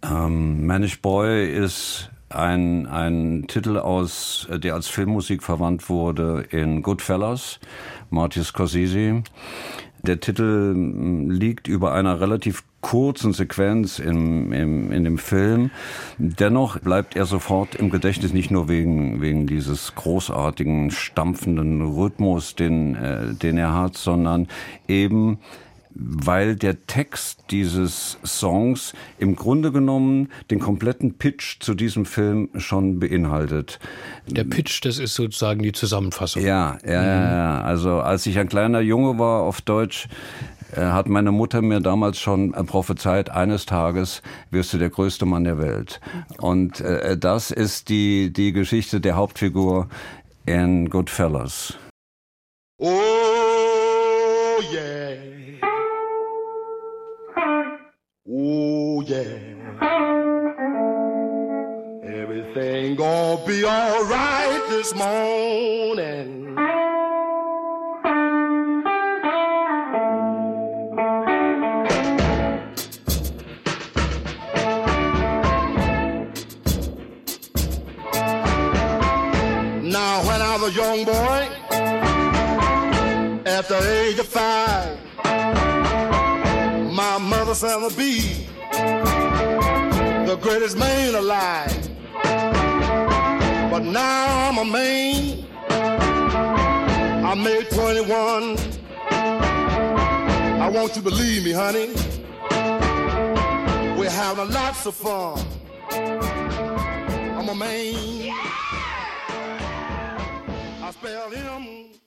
[0.04, 7.60] Ähm, Manish Boy ist ein, ein Titel aus, der als Filmmusik verwandt wurde in Goodfellas,
[8.10, 9.24] Marty Scorsese.
[10.04, 15.72] Der Titel mm, liegt über einer relativ kurzen Sequenz im, im, in dem Film.
[16.18, 22.96] Dennoch bleibt er sofort im Gedächtnis, nicht nur wegen, wegen dieses großartigen, stampfenden Rhythmus, den,
[22.96, 24.48] äh, den er hat, sondern
[24.88, 25.40] eben
[26.00, 33.00] weil der Text dieses Songs im Grunde genommen den kompletten Pitch zu diesem Film schon
[33.00, 33.80] beinhaltet.
[34.28, 36.44] Der Pitch, das ist sozusagen die Zusammenfassung.
[36.44, 37.08] Ja, ja, mhm.
[37.08, 37.62] ja.
[37.62, 40.08] Also als ich ein kleiner Junge war auf Deutsch,
[40.72, 45.46] äh, hat meine Mutter mir damals schon prophezeit, eines Tages wirst du der größte Mann
[45.46, 46.00] der Welt.
[46.40, 49.88] Und äh, das ist die, die Geschichte der Hauptfigur
[50.46, 51.74] in Goodfellas.
[52.80, 52.88] Oh,
[54.72, 55.37] yeah.
[58.30, 59.40] Oh yeah.
[62.04, 66.54] Everything gonna be alright this morning.
[79.86, 81.48] Now when I was a young boy,
[83.46, 84.97] at the age of five,
[87.56, 88.48] said I'll be
[90.26, 91.90] the greatest man alive.
[93.72, 95.46] But now I'm a man.
[97.26, 98.58] I made 21.
[100.62, 101.94] I want you to believe me, honey.
[103.98, 105.40] We're having lots of fun.
[105.92, 108.34] I'm a man.
[110.84, 112.07] I spell him.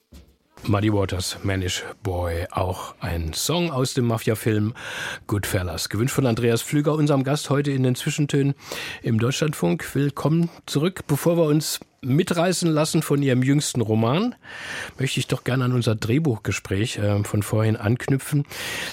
[0.71, 4.73] Muddy Waters, Manish Boy, auch ein Song aus dem Mafia-Film
[5.27, 5.89] Goodfellas.
[5.89, 8.55] Gewünscht von Andreas Pflüger, unserem Gast heute in den Zwischentönen
[9.03, 9.97] im Deutschlandfunk.
[9.97, 11.01] Willkommen zurück.
[11.09, 14.37] Bevor wir uns mitreißen lassen von ihrem jüngsten Roman,
[14.97, 18.47] möchte ich doch gerne an unser Drehbuchgespräch äh, von vorhin anknüpfen.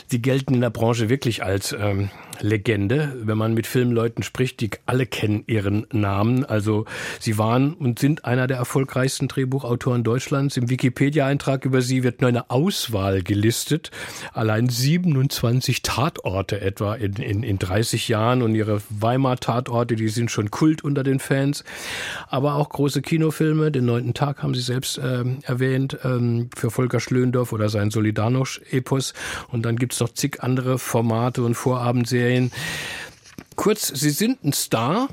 [0.08, 2.10] Sie gelten in der Branche wirklich als ähm,
[2.42, 6.46] Legende, wenn man mit Filmleuten spricht, die alle kennen ihren Namen.
[6.46, 6.86] Also
[7.20, 10.58] sie waren und sind einer der erfolgreichsten Drehbuchautoren Deutschlands.
[10.58, 13.92] Im Wikipedia-Eintrag über sie wird nur eine Auswahl gelistet.
[14.34, 20.52] Allein 27 Tatorte etwa in, in, in 30 Jahren und ihre Weimar-Tatorte, die sind schon
[20.52, 21.64] Kult unter den Fans.
[22.28, 27.00] Aber auch große Kinofilme, den neunten Tag haben Sie selbst äh, erwähnt, ähm, für Volker
[27.00, 29.14] Schlöndorff oder sein Solidarność-Epos.
[29.50, 32.52] Und dann gibt's noch zig andere Formate und Vorabendserien Serien.
[33.56, 35.08] Kurz, Sie sind ein Star,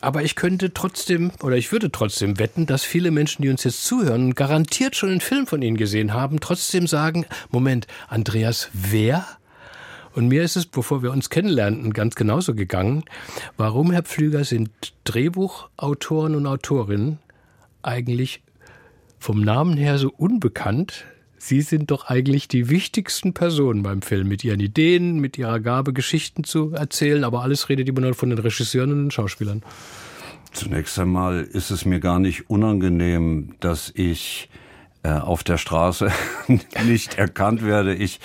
[0.00, 3.86] Aber ich könnte trotzdem oder ich würde trotzdem wetten, dass viele Menschen, die uns jetzt
[3.86, 9.26] zuhören garantiert schon einen Film von Ihnen gesehen haben, trotzdem sagen, Moment, Andreas, wer?
[10.12, 13.04] Und mir ist es, bevor wir uns kennenlernten, ganz genauso gegangen.
[13.56, 14.70] Warum, Herr Pflüger, sind
[15.04, 17.18] Drehbuchautoren und Autorinnen
[17.82, 18.42] eigentlich
[19.18, 21.06] vom Namen her so unbekannt?
[21.46, 25.92] Sie sind doch eigentlich die wichtigsten Personen beim Film mit ihren Ideen, mit ihrer Gabe,
[25.92, 29.62] Geschichten zu erzählen, aber alles redet immer nur von den Regisseuren und den Schauspielern.
[30.54, 34.48] Zunächst einmal ist es mir gar nicht unangenehm, dass ich
[35.02, 36.10] äh, auf der Straße
[36.86, 37.94] nicht erkannt werde.
[37.94, 38.20] Ich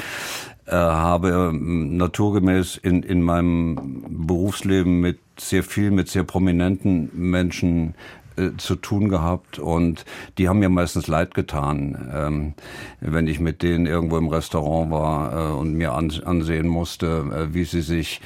[0.65, 7.95] äh, habe ähm, naturgemäß in, in meinem Berufsleben mit sehr viel, mit sehr prominenten Menschen
[8.39, 10.05] äh, zu tun gehabt und
[10.37, 12.53] die haben mir meistens leid getan, ähm,
[12.99, 17.53] wenn ich mit denen irgendwo im Restaurant war äh, und mir an, ansehen musste, äh,
[17.53, 18.21] wie sie sich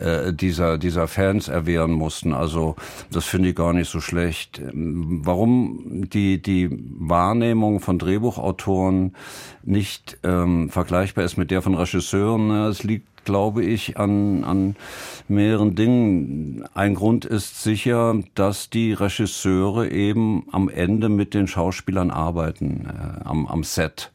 [0.00, 2.32] äh, dieser, dieser Fans erwehren mussten.
[2.32, 2.76] Also
[3.10, 4.58] das finde ich gar nicht so schlecht.
[4.58, 9.14] Ähm, warum die, die Wahrnehmung von Drehbuchautoren
[9.62, 12.66] nicht ähm, vergleichbar ist mit der von Regisseuren, ne?
[12.66, 14.76] es liegt glaube ich, an, an
[15.28, 16.64] mehreren Dingen.
[16.72, 23.24] Ein Grund ist sicher, dass die Regisseure eben am Ende mit den Schauspielern arbeiten, äh,
[23.24, 24.12] am, am Set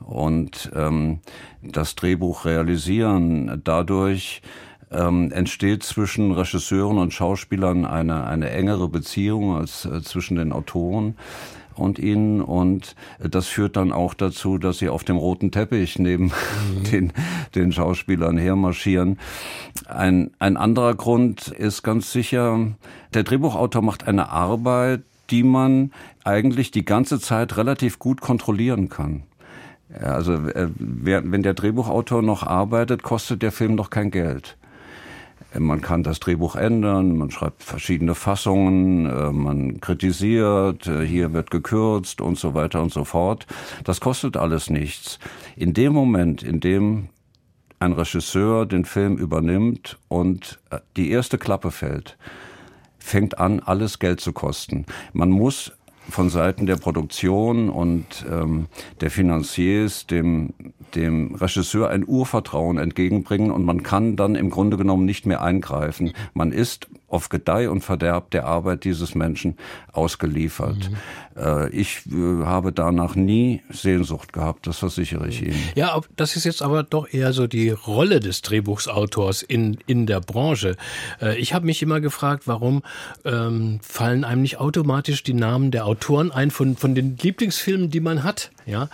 [0.00, 1.20] und ähm,
[1.62, 3.60] das Drehbuch realisieren.
[3.62, 4.42] Dadurch
[4.90, 11.16] ähm, entsteht zwischen Regisseuren und Schauspielern eine, eine engere Beziehung als äh, zwischen den Autoren
[11.78, 12.40] und ihnen.
[12.40, 16.84] Und das führt dann auch dazu, dass sie auf dem roten Teppich neben mhm.
[16.90, 17.12] den,
[17.54, 19.18] den Schauspielern hermarschieren.
[19.86, 22.58] Ein, ein anderer Grund ist ganz sicher,
[23.14, 25.90] der Drehbuchautor macht eine Arbeit, die man
[26.24, 29.24] eigentlich die ganze Zeit relativ gut kontrollieren kann.
[30.00, 34.56] Also äh, wenn der Drehbuchautor noch arbeitet, kostet der Film noch kein Geld.
[35.58, 41.50] Man kann das Drehbuch ändern, man schreibt verschiedene Fassungen, äh, man kritisiert, äh, hier wird
[41.50, 43.46] gekürzt und so weiter und so fort.
[43.84, 45.18] Das kostet alles nichts.
[45.56, 47.08] In dem Moment, in dem
[47.78, 52.16] ein Regisseur den Film übernimmt und äh, die erste Klappe fällt,
[52.98, 54.86] fängt an, alles Geld zu kosten.
[55.12, 55.72] Man muss
[56.08, 58.66] von Seiten der Produktion und ähm,
[59.00, 60.54] der Financiers dem,
[60.94, 66.12] dem Regisseur ein Urvertrauen entgegenbringen und man kann dann im Grunde genommen nicht mehr eingreifen.
[66.34, 69.56] Man ist auf Gedeih und Verderb der Arbeit dieses Menschen
[69.92, 70.90] ausgeliefert.
[70.90, 70.96] Mhm.
[71.40, 75.58] Äh, ich äh, habe danach nie Sehnsucht gehabt, das versichere ich Ihnen.
[75.76, 80.20] Ja, das ist jetzt aber doch eher so die Rolle des Drehbuchsautors in, in der
[80.20, 80.76] Branche.
[81.20, 82.82] Äh, ich habe mich immer gefragt, warum
[83.24, 88.00] ähm, fallen einem nicht automatisch die Namen der Autoren ein von, von den Lieblingsfilmen, die
[88.00, 88.50] man hat?
[88.66, 88.88] Ja,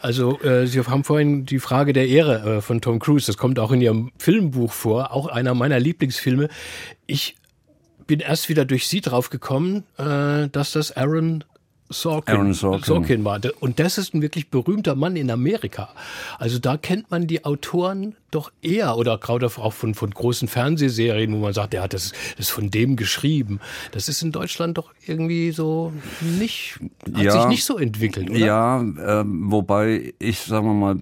[0.00, 3.58] also äh, Sie haben vorhin die Frage der Ehre äh, von Tom Cruise, das kommt
[3.58, 6.48] auch in Ihrem Filmbuch vor, auch einer meiner Lieblingsfilme.
[7.06, 7.36] Ich
[8.06, 11.44] bin erst wieder durch Sie drauf gekommen, äh, dass das Aaron
[11.90, 12.84] Sorkin, Aaron Sorkin.
[12.84, 13.40] Sorkin war.
[13.60, 15.90] Und das ist ein wirklich berühmter Mann in Amerika.
[16.38, 21.32] Also da kennt man die Autoren doch eher oder gerade auch von, von großen Fernsehserien,
[21.34, 23.60] wo man sagt, der hat das, das von dem geschrieben.
[23.92, 26.80] Das ist in Deutschland doch irgendwie so nicht,
[27.14, 28.38] hat ja, sich nicht so entwickelt, oder?
[28.38, 30.96] Ja, äh, wobei ich, sagen wir mal,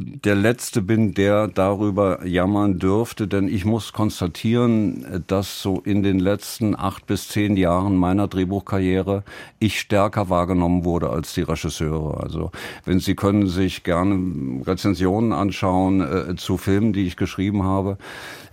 [0.00, 6.20] der Letzte bin, der darüber jammern dürfte, denn ich muss konstatieren, dass so in den
[6.20, 9.24] letzten acht bis zehn Jahren meiner Drehbuchkarriere
[9.58, 12.22] ich stärker wahrgenommen wurde als die Regisseure.
[12.22, 12.52] Also
[12.84, 17.98] wenn Sie können sich gerne Rezensionen anschauen äh, zu Filmen, die ich geschrieben habe,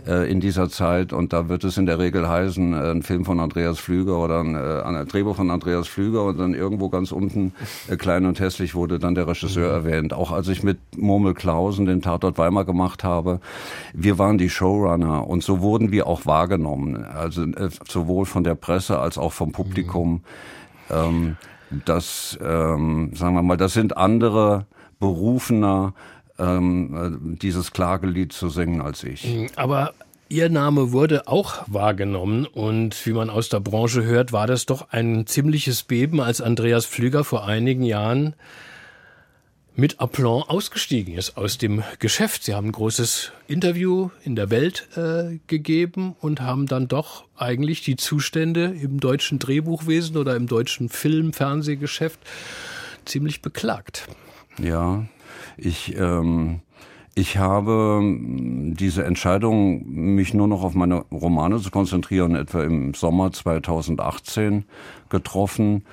[0.08, 1.13] äh, in dieser Zeit.
[1.13, 4.39] Und da wird es in der Regel heißen, äh, ein Film von Andreas Flüger oder
[4.39, 7.54] ein, äh, ein Drehbuch von Andreas Flüger und dann irgendwo ganz unten
[7.88, 9.88] äh, klein und hässlich wurde dann der Regisseur mhm.
[9.88, 10.13] erwähnt.
[10.13, 13.39] Auch als ich mit Murmel Klausen den Tatort Weimar gemacht habe,
[13.94, 17.06] wir waren die Showrunner und so wurden wir auch wahrgenommen.
[17.06, 20.22] Also äh, sowohl von der Presse als auch vom Publikum.
[20.89, 20.96] Mhm.
[20.96, 21.38] Ähm,
[21.86, 24.65] das, ähm, sagen wir mal, das sind andere
[25.00, 25.94] berufener
[26.39, 29.26] ähm, äh, dieses Klagelied zu singen als ich.
[29.26, 29.93] Mhm, aber
[30.28, 34.89] Ihr Name wurde auch wahrgenommen und wie man aus der Branche hört, war das doch
[34.89, 38.34] ein ziemliches Beben, als Andreas Pflüger vor einigen Jahren
[39.76, 42.43] mit Aplomb ausgestiegen ist aus dem Geschäft.
[42.43, 47.82] Sie haben ein großes Interview in der Welt äh, gegeben und haben dann doch eigentlich
[47.84, 52.19] die Zustände im deutschen Drehbuchwesen oder im deutschen Film-, Fernsehgeschäft
[53.04, 54.08] ziemlich beklagt.
[54.58, 55.06] Ja,
[55.58, 56.62] ich, ähm,
[57.15, 58.02] ich habe
[58.74, 64.65] diese Entscheidung, mich nur noch auf meine Romane zu konzentrieren, etwa im Sommer 2018
[65.10, 65.86] getroffen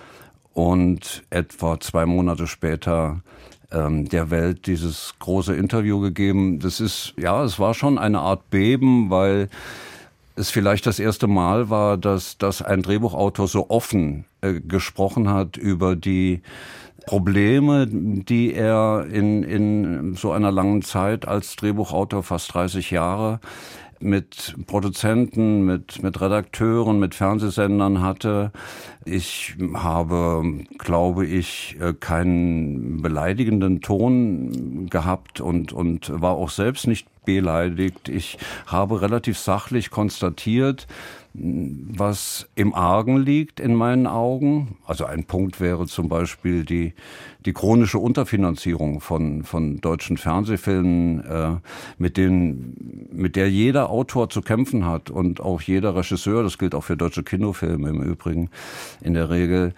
[0.53, 3.23] und etwa zwei Monate später
[3.71, 6.59] ähm, der Welt dieses große Interview gegeben.
[6.59, 9.49] Das ist, ja, es war schon eine Art Beben, weil
[10.37, 15.57] es vielleicht das erste Mal war, dass, dass ein Drehbuchautor so offen äh, gesprochen hat
[15.57, 16.41] über die
[17.07, 23.41] Probleme, die er in, in so einer langen Zeit als Drehbuchautor, fast 30 Jahre,
[24.03, 28.51] mit Produzenten, mit, mit Redakteuren, mit Fernsehsendern hatte.
[29.05, 30.43] Ich habe,
[30.79, 38.09] glaube ich, äh, keinen beleidigenden Ton gehabt und, und war auch selbst nicht beleidigt.
[38.09, 40.87] Ich habe relativ sachlich konstatiert,
[41.35, 44.77] was im Argen liegt in meinen Augen.
[44.85, 46.93] Also ein Punkt wäre zum Beispiel die,
[47.47, 51.57] die chronische Unterfinanzierung von, von deutschen Fernsehfilmen, äh,
[51.97, 56.75] mit, denen, mit der jeder Autor zu kämpfen hat und auch jeder Regisseur, das gilt
[56.75, 58.51] auch für deutsche Kinofilme im Übrigen
[59.01, 59.75] in der Regel,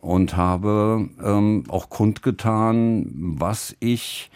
[0.00, 4.30] und habe ähm, auch kundgetan, was ich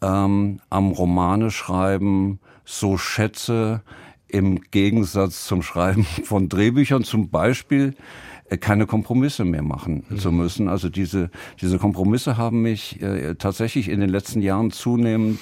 [0.00, 2.38] ähm, am Romane schreiben
[2.68, 3.80] so schätze,
[4.28, 7.94] im Gegensatz zum Schreiben von Drehbüchern zum Beispiel
[8.48, 10.18] äh, keine Kompromisse mehr machen mhm.
[10.18, 10.68] zu müssen.
[10.68, 15.40] Also diese, diese Kompromisse haben mich äh, tatsächlich in den letzten Jahren zunehmend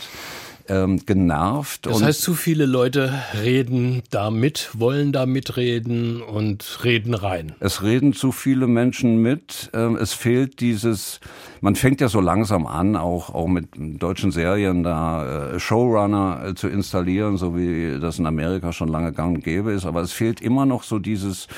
[0.69, 1.87] ähm, genervt.
[1.87, 7.55] Das heißt, zu viele Leute reden da mit, wollen da mitreden und reden rein.
[7.61, 9.71] Es reden zu viele Menschen mit.
[9.75, 11.21] Ähm, es fehlt dieses,
[11.67, 16.55] man fängt ja so langsam an, auch, auch mit deutschen Serien da äh, Showrunner äh,
[16.55, 19.85] zu installieren, so wie das in Amerika schon lange gang und gäbe ist.
[19.85, 21.49] Aber es fehlt immer noch so dieses,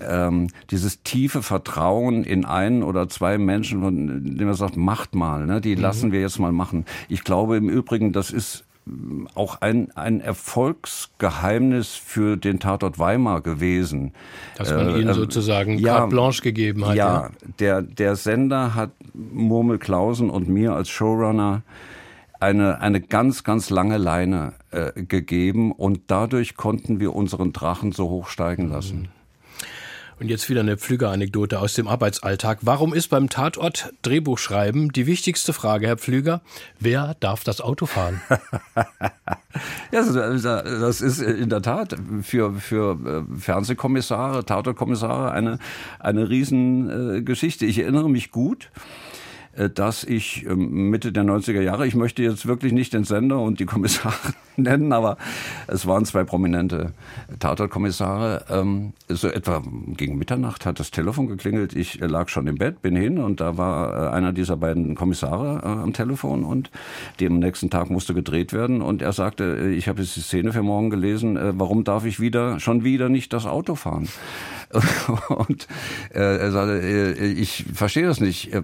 [0.00, 5.44] ähm, dieses tiefe Vertrauen in einen oder zwei Menschen, von denen man sagt, macht mal,
[5.44, 5.60] ne?
[5.60, 5.82] die mhm.
[5.82, 6.84] lassen wir jetzt mal machen.
[7.08, 8.64] Ich glaube im Übrigen, das ist
[9.34, 14.12] auch ein, ein Erfolgsgeheimnis für den Tatort Weimar gewesen.
[14.56, 16.94] Dass man äh, ihnen sozusagen ja, carte blanche gegeben hat.
[16.94, 21.62] Ja, ja, Der, der Sender hat Murmel Klausen und mir als Showrunner
[22.38, 28.08] eine, eine ganz, ganz lange Leine äh, gegeben und dadurch konnten wir unseren Drachen so
[28.08, 29.02] hochsteigen lassen.
[29.02, 29.15] Mhm.
[30.18, 32.60] Und jetzt wieder eine Pflüger-Anekdote aus dem Arbeitsalltag.
[32.62, 36.40] Warum ist beim Tatort Drehbuchschreiben die wichtigste Frage, Herr Pflüger?
[36.80, 38.22] Wer darf das Auto fahren?
[39.92, 45.58] ja, das ist in der Tat für, für äh, Fernsehkommissare, Tatortkommissare eine,
[45.98, 47.66] eine Riesengeschichte.
[47.66, 49.05] Ich erinnere mich gut, äh,
[49.74, 53.60] dass ich ähm, Mitte der 90er Jahre, ich möchte jetzt wirklich nicht den Sender und
[53.60, 54.14] die Kommissare
[54.56, 55.16] nennen, aber
[55.66, 56.92] es waren zwei prominente
[57.38, 58.44] Tatortkommissare.
[58.50, 59.62] Ähm, so etwa
[59.96, 61.74] gegen Mitternacht hat das Telefon geklingelt.
[61.74, 64.94] Ich äh, lag schon im Bett, bin hin und da war äh, einer dieser beiden
[64.94, 66.70] Kommissare am Telefon und
[67.20, 70.62] dem nächsten Tag musste gedreht werden und er sagte, ich habe jetzt die Szene für
[70.62, 74.08] morgen gelesen, warum darf ich wieder, schon wieder nicht das Auto fahren?
[75.28, 75.66] Und
[76.12, 78.52] äh, er sagte, äh, ich verstehe das nicht.
[78.52, 78.62] Äh,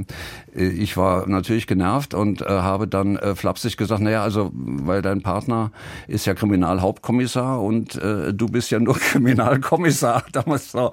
[0.55, 5.73] ich war natürlich genervt und habe dann flapsig gesagt, naja, also weil dein Partner
[6.09, 10.25] ist ja Kriminalhauptkommissar und du bist ja nur Kriminalkommissar.
[10.33, 10.93] Damals so.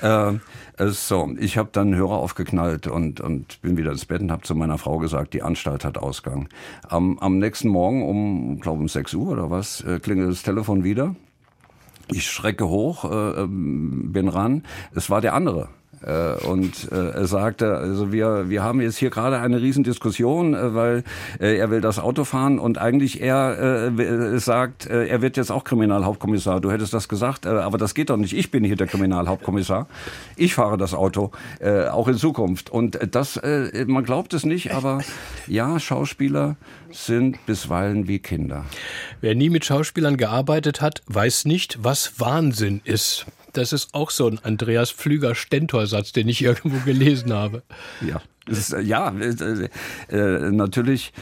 [0.00, 0.32] Äh,
[0.78, 4.54] so, ich habe dann Hörer aufgeknallt und, und bin wieder ins Bett und habe zu
[4.54, 6.48] meiner Frau gesagt, die Anstalt hat Ausgang.
[6.88, 11.14] Am, am nächsten Morgen um, glaube um 6 Uhr oder was, klingelt das Telefon wieder
[12.10, 14.62] ich schrecke hoch, äh, ähm, bin ran.
[14.94, 15.68] Es war der andere.
[16.02, 20.74] Äh, und äh, er sagte, also wir, wir haben jetzt hier gerade eine Riesendiskussion, äh,
[20.74, 21.04] weil
[21.38, 23.90] er will das Auto fahren und eigentlich er
[24.38, 26.60] sagt, er wird jetzt auch Kriminalhauptkommissar.
[26.60, 28.32] Du hättest das gesagt, aber das geht doch nicht.
[28.32, 29.86] Ich bin hier der Kriminalhauptkommissar.
[30.36, 31.30] Ich fahre das Auto,
[31.90, 32.70] auch in Zukunft.
[32.70, 33.40] Und das,
[33.86, 35.00] man glaubt es nicht, aber
[35.46, 36.56] ja, Schauspieler
[36.90, 38.64] sind bisweilen wie Kinder.
[39.20, 43.26] Wer nie mit Schauspielern gearbeitet hat, weiß nicht, was Wahnsinn ist.
[43.56, 47.62] Das ist auch so ein Andreas Pflüger-Stentor-Satz, den ich irgendwo gelesen habe.
[48.06, 49.68] Ja, ist, äh, ja äh,
[50.10, 51.12] äh, natürlich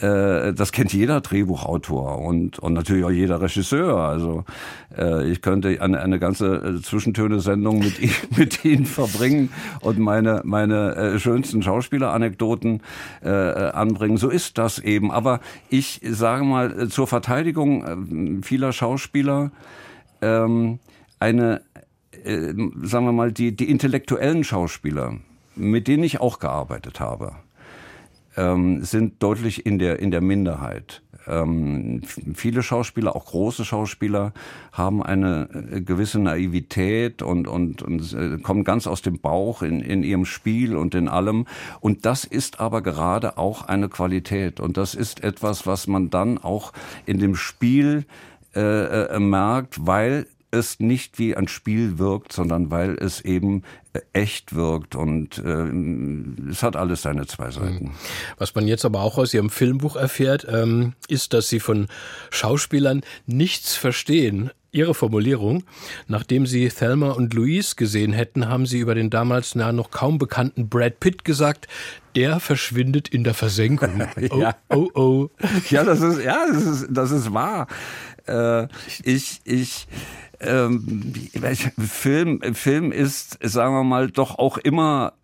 [0.00, 3.96] äh, das kennt jeder Drehbuchautor und, und natürlich auch jeder Regisseur.
[3.98, 4.44] Also
[4.96, 7.96] äh, ich könnte eine, eine ganze äh, Zwischentöne-Sendung mit,
[8.38, 12.82] mit Ihnen verbringen und meine, meine äh, schönsten Schauspieleranekdoten
[13.22, 14.16] äh, anbringen.
[14.16, 15.10] So ist das eben.
[15.10, 19.50] Aber ich sage mal zur Verteidigung vieler Schauspieler
[20.22, 20.78] ähm,
[21.18, 21.60] eine
[22.24, 25.16] äh, sagen wir mal, die, die intellektuellen Schauspieler,
[25.56, 27.32] mit denen ich auch gearbeitet habe,
[28.36, 31.02] ähm, sind deutlich in der, in der Minderheit.
[31.26, 32.00] Ähm,
[32.34, 34.32] viele Schauspieler, auch große Schauspieler,
[34.72, 39.80] haben eine äh, gewisse Naivität und, und, und äh, kommen ganz aus dem Bauch in,
[39.80, 41.46] in ihrem Spiel und in allem.
[41.80, 44.60] Und das ist aber gerade auch eine Qualität.
[44.60, 46.72] Und das ist etwas, was man dann auch
[47.06, 48.06] in dem Spiel
[48.54, 54.00] äh, äh merkt, weil es nicht wie ein Spiel wirkt, sondern weil es eben äh,
[54.12, 57.86] echt wirkt und äh, es hat alles seine zwei Seiten.
[57.86, 57.90] Mhm.
[58.38, 61.88] Was man jetzt aber auch aus Ihrem Filmbuch erfährt, ähm, ist, dass Sie von
[62.30, 64.50] Schauspielern nichts verstehen.
[64.72, 65.64] Ihre Formulierung.
[66.06, 70.18] Nachdem Sie Thelma und Louise gesehen hätten, haben Sie über den damals na, noch kaum
[70.18, 71.66] bekannten Brad Pitt gesagt,
[72.14, 74.00] der verschwindet in der Versenkung.
[74.20, 74.54] ja.
[74.68, 75.28] Oh, oh, oh.
[75.70, 77.66] Ja, das ist, ja, das ist, das ist wahr.
[78.28, 78.68] Äh,
[79.02, 79.88] ich, ich,
[80.40, 81.14] ähm,
[81.78, 85.14] Film, Film ist, sagen wir mal, doch auch immer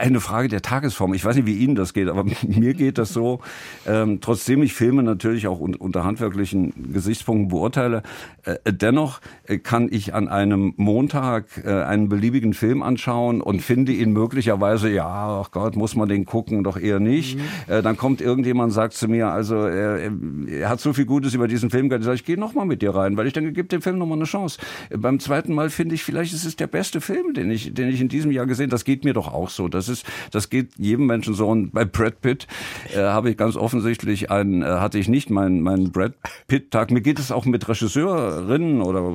[0.00, 1.14] eine Frage der Tagesform.
[1.14, 3.40] Ich weiß nicht, wie Ihnen das geht, aber mir geht das so.
[3.86, 8.02] Ähm, trotzdem ich Filme natürlich auch un unter handwerklichen Gesichtspunkten beurteile,
[8.44, 13.92] äh, dennoch äh, kann ich an einem Montag äh, einen beliebigen Film anschauen und finde
[13.92, 17.36] ihn möglicherweise, ja, ach Gott, muss man den gucken, doch eher nicht.
[17.36, 17.74] Mhm.
[17.74, 20.10] Äh, dann kommt irgendjemand und sagt zu mir, also er,
[20.48, 22.94] er hat so viel Gutes über diesen Film gesagt, ich, ich gehe nochmal mit dir
[22.94, 24.58] rein, weil ich denke, gib dem Film nochmal eine Chance.
[24.90, 28.00] Beim zweiten Mal finde ich, vielleicht ist es der beste Film, den ich, den ich
[28.00, 28.70] in diesem Jahr gesehen.
[28.70, 29.68] Das geht mir doch auch so.
[29.68, 31.48] Das ist, das geht jedem Menschen so.
[31.48, 32.46] Und bei Brad Pitt
[32.94, 36.14] äh, habe ich ganz offensichtlich einen, äh, hatte ich nicht meinen meinen Brad
[36.46, 36.90] Pitt Tag.
[36.90, 39.12] Mir geht es auch mit Regisseurinnen oder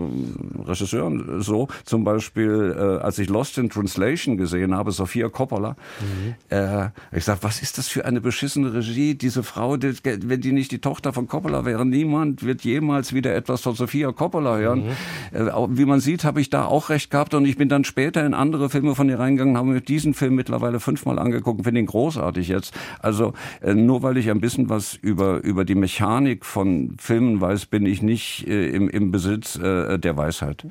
[0.68, 1.68] Regisseuren so.
[1.86, 5.76] Zum Beispiel, äh, als ich Lost in Translation gesehen habe, Sophia Coppola.
[6.02, 6.36] Mhm.
[6.50, 9.16] Äh, ich sag, was ist das für eine beschissene Regie?
[9.16, 13.34] Diese Frau, die, wenn die nicht die Tochter von Coppola wäre, niemand wird jemals wieder
[13.36, 14.88] etwas von Sophia Coppola hören.
[15.32, 15.48] Mhm.
[15.48, 18.26] Äh, wie man sieht, habe ich da auch recht gehabt und ich bin dann später
[18.26, 21.88] in andere Filme von ihr reingegangen, habe mir diesen Film mittlerweile fünfmal angeguckt finde ihn
[21.88, 22.74] großartig jetzt.
[23.00, 27.66] Also äh, nur weil ich ein bisschen was über, über die Mechanik von Filmen weiß,
[27.66, 30.66] bin ich nicht äh, im, im Besitz äh, der Weisheit.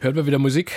[0.00, 0.72] Hört mal wieder Musik.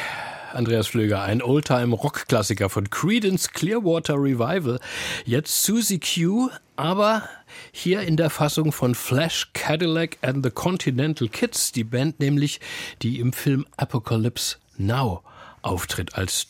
[0.53, 4.79] Andreas Flöger, ein Oldtime-Rock-Klassiker von Credence Clearwater Revival.
[5.23, 7.23] Jetzt Susie Q, aber
[7.71, 12.59] hier in der Fassung von Flash Cadillac and the Continental Kids, die Band nämlich,
[13.01, 15.23] die im Film Apocalypse Now
[15.61, 16.47] auftritt als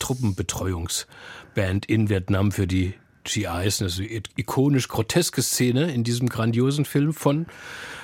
[1.51, 2.93] Truppenbetreuungsband in Vietnam für die
[3.23, 3.81] GIs.
[3.81, 7.45] Eine ikonisch groteske Szene in diesem grandiosen Film von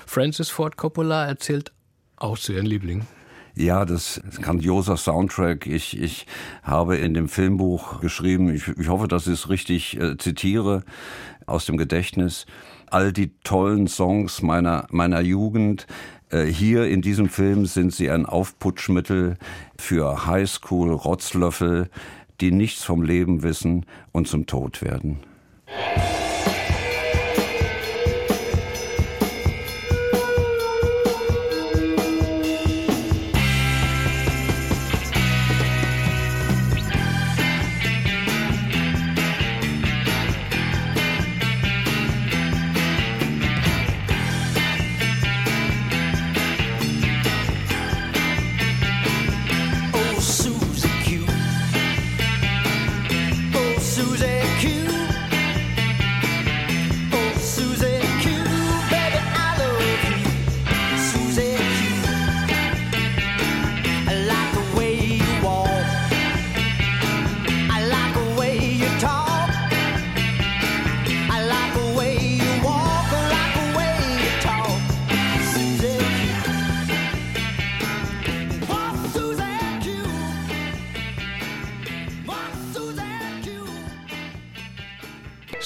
[0.06, 1.72] Francis Ford Coppola erzählt
[2.18, 3.08] auch zu ihren Lieblingen.
[3.56, 5.66] Ja, das ist ein grandioser Soundtrack.
[5.66, 6.28] Ich, ich
[6.62, 10.84] habe in dem Filmbuch geschrieben, ich, ich hoffe, dass ich es richtig äh, zitiere
[11.48, 12.46] aus dem Gedächtnis,
[12.88, 15.88] all die tollen Songs meiner, meiner Jugend.
[16.30, 19.38] Äh, hier in diesem Film sind sie ein Aufputschmittel
[19.80, 21.90] für Highschool-Rotzlöffel,
[22.42, 25.20] die nichts vom Leben wissen und zum Tod werden.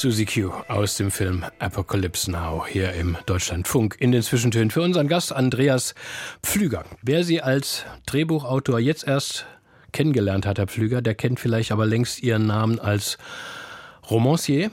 [0.02, 5.08] Susie Q aus dem Film Apocalypse Now hier im Deutschlandfunk in den Zwischentönen für unseren
[5.08, 5.94] Gast Andreas
[6.42, 6.86] Pflüger.
[7.04, 9.46] Wer Sie als Drehbuchautor jetzt erst
[9.92, 13.20] kennengelernt hat, Herr Pflüger, der kennt vielleicht aber längst Ihren Namen als
[14.10, 14.72] Romancier.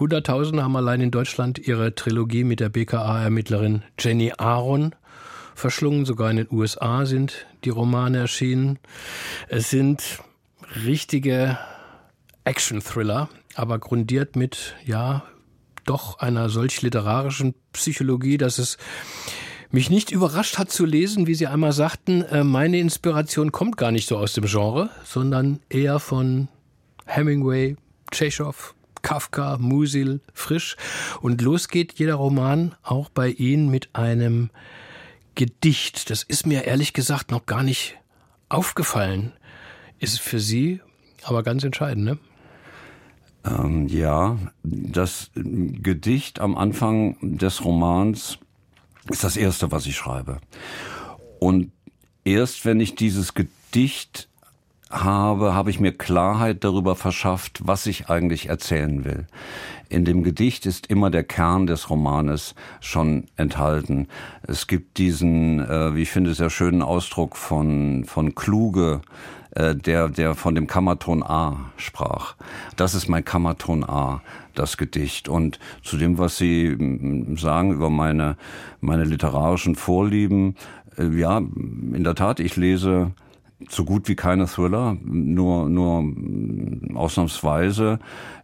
[0.00, 4.94] Hunderttausende haben allein in Deutschland ihre Trilogie mit der BKA-Ermittlerin Jenny Aaron
[5.54, 6.06] verschlungen.
[6.06, 8.78] Sogar in den USA sind die Romane erschienen.
[9.48, 10.20] Es sind
[10.86, 11.58] richtige
[12.44, 15.24] Action-Thriller, aber grundiert mit, ja,
[15.84, 18.76] doch einer solch literarischen Psychologie, dass es
[19.70, 23.90] mich nicht überrascht hat zu lesen, wie Sie einmal sagten, äh, meine Inspiration kommt gar
[23.90, 26.48] nicht so aus dem Genre, sondern eher von
[27.06, 27.76] Hemingway,
[28.10, 30.76] Tschechow, Kafka, Musil, Frisch.
[31.20, 34.50] Und los geht jeder Roman auch bei Ihnen mit einem
[35.34, 36.10] Gedicht.
[36.10, 37.96] Das ist mir ehrlich gesagt noch gar nicht
[38.48, 39.32] aufgefallen.
[39.98, 40.80] Ist für Sie
[41.22, 42.18] aber ganz entscheidend, ne?
[43.46, 48.38] Ähm, ja, das Gedicht am Anfang des Romans
[49.10, 50.38] ist das erste, was ich schreibe.
[51.38, 51.70] Und
[52.24, 54.28] erst wenn ich dieses Gedicht
[54.90, 59.26] habe, habe ich mir Klarheit darüber verschafft, was ich eigentlich erzählen will.
[59.88, 64.08] In dem Gedicht ist immer der Kern des Romanes schon enthalten.
[64.42, 69.02] Es gibt diesen, äh, wie ich finde, sehr schönen Ausdruck von, von Kluge,
[69.56, 72.34] der, der von dem Kammerton A sprach.
[72.76, 74.20] Das ist mein Kammerton A,
[74.54, 75.28] das Gedicht.
[75.28, 76.76] Und zu dem, was Sie
[77.36, 78.36] sagen über meine,
[78.80, 80.56] meine literarischen Vorlieben,
[80.98, 83.12] äh, ja, in der Tat, ich lese
[83.68, 86.04] so gut wie keine Thriller, nur, nur
[86.94, 87.98] ausnahmsweise.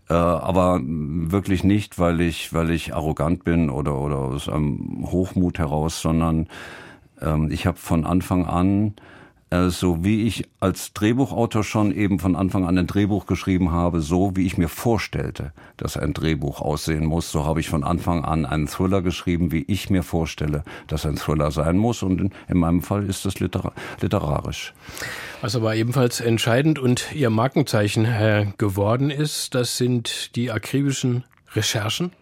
[0.09, 5.59] Äh, aber wirklich nicht, weil ich, weil ich arrogant bin oder, oder aus einem Hochmut
[5.59, 6.49] heraus, sondern
[7.21, 9.12] ähm, ich habe von Anfang an äh,
[9.69, 14.35] so wie ich als Drehbuchautor schon eben von Anfang an ein Drehbuch geschrieben habe, so
[14.35, 18.47] wie ich mir vorstellte, dass ein Drehbuch aussehen muss, so habe ich von Anfang an
[18.47, 22.03] einen Thriller geschrieben, wie ich mir vorstelle, dass ein Thriller sein muss.
[22.03, 24.73] Und in, in meinem Fall ist das literar literarisch.
[25.43, 31.25] Was aber ebenfalls entscheidend und Ihr Markenzeichen äh, geworden ist, das sind die akribischen
[31.55, 32.13] Recherchen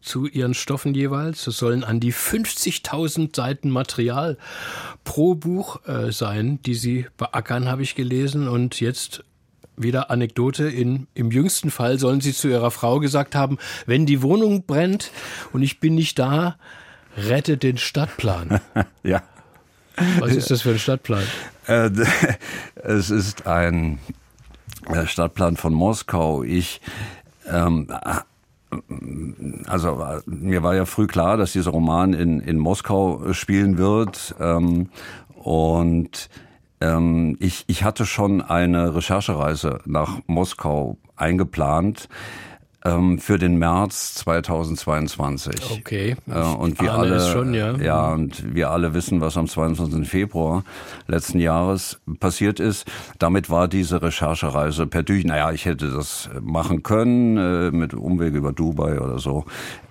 [0.00, 1.46] zu ihren Stoffen jeweils.
[1.46, 4.38] Es sollen an die 50.000 Seiten Material
[5.04, 8.48] pro Buch äh, sein, die sie beackern, habe ich gelesen.
[8.48, 9.24] Und jetzt
[9.76, 10.68] wieder Anekdote.
[10.68, 15.10] In, Im jüngsten Fall sollen sie zu ihrer Frau gesagt haben, wenn die Wohnung brennt
[15.52, 16.56] und ich bin nicht da,
[17.16, 18.60] rettet den Stadtplan.
[19.02, 19.22] ja.
[20.20, 21.24] Was ist das für ein Stadtplan?
[21.66, 21.90] Äh,
[22.76, 23.98] es ist ein
[24.86, 26.44] äh, Stadtplan von Moskau.
[26.44, 26.80] Ich
[27.48, 27.88] ähm,
[29.66, 34.34] also mir war ja früh klar, dass dieser Roman in, in Moskau spielen wird.
[34.40, 34.88] Ähm,
[35.34, 36.28] und
[36.80, 42.08] ähm, ich, ich hatte schon eine Recherchereise nach Moskau eingeplant
[42.84, 45.54] ähm, für den März 2022.
[45.78, 46.16] Okay.
[46.28, 47.76] Äh, und wir alle, schon, ja.
[47.76, 50.08] ja, und wir alle wissen, was am 22.
[50.08, 50.64] Februar
[51.06, 52.86] letzten Jahres passiert ist.
[53.18, 55.24] Damit war diese Recherchereise per Düch.
[55.24, 59.44] Naja, ich hätte das machen können äh, mit Umweg über Dubai oder so.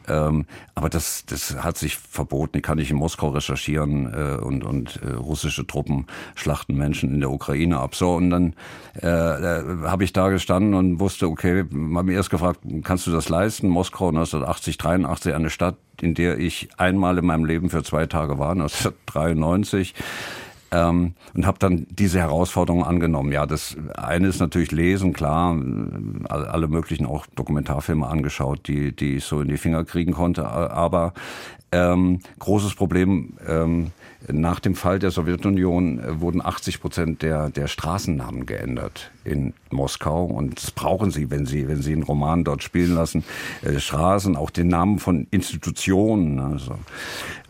[0.07, 0.45] Ähm,
[0.75, 2.57] aber das, das hat sich verboten.
[2.57, 7.19] Ich kann nicht in Moskau recherchieren äh, und, und äh, russische Truppen schlachten Menschen in
[7.19, 7.95] der Ukraine ab.
[7.95, 8.53] So, und dann
[9.01, 13.11] äh, äh, habe ich da gestanden und wusste, okay, haben mir erst gefragt, kannst du
[13.11, 13.67] das leisten?
[13.67, 18.37] Moskau 1980, 83, eine Stadt, in der ich einmal in meinem Leben für zwei Tage
[18.37, 19.93] war, 1993
[20.71, 23.31] ähm, und habe dann diese Herausforderung angenommen.
[23.31, 25.55] Ja, das eine ist natürlich lesen, klar,
[26.29, 30.47] alle möglichen auch Dokumentarfilme angeschaut, die die ich so in die Finger kriegen konnte.
[30.47, 31.13] Aber
[31.71, 33.91] ähm, großes Problem ähm,
[34.27, 40.25] nach dem Fall der Sowjetunion äh, wurden 80 Prozent der, der Straßennamen geändert in Moskau.
[40.25, 43.23] Und das brauchen sie, wenn sie, wenn sie einen Roman dort spielen lassen.
[43.61, 46.39] Äh, Straßen, auch den Namen von Institutionen.
[46.39, 46.77] Also.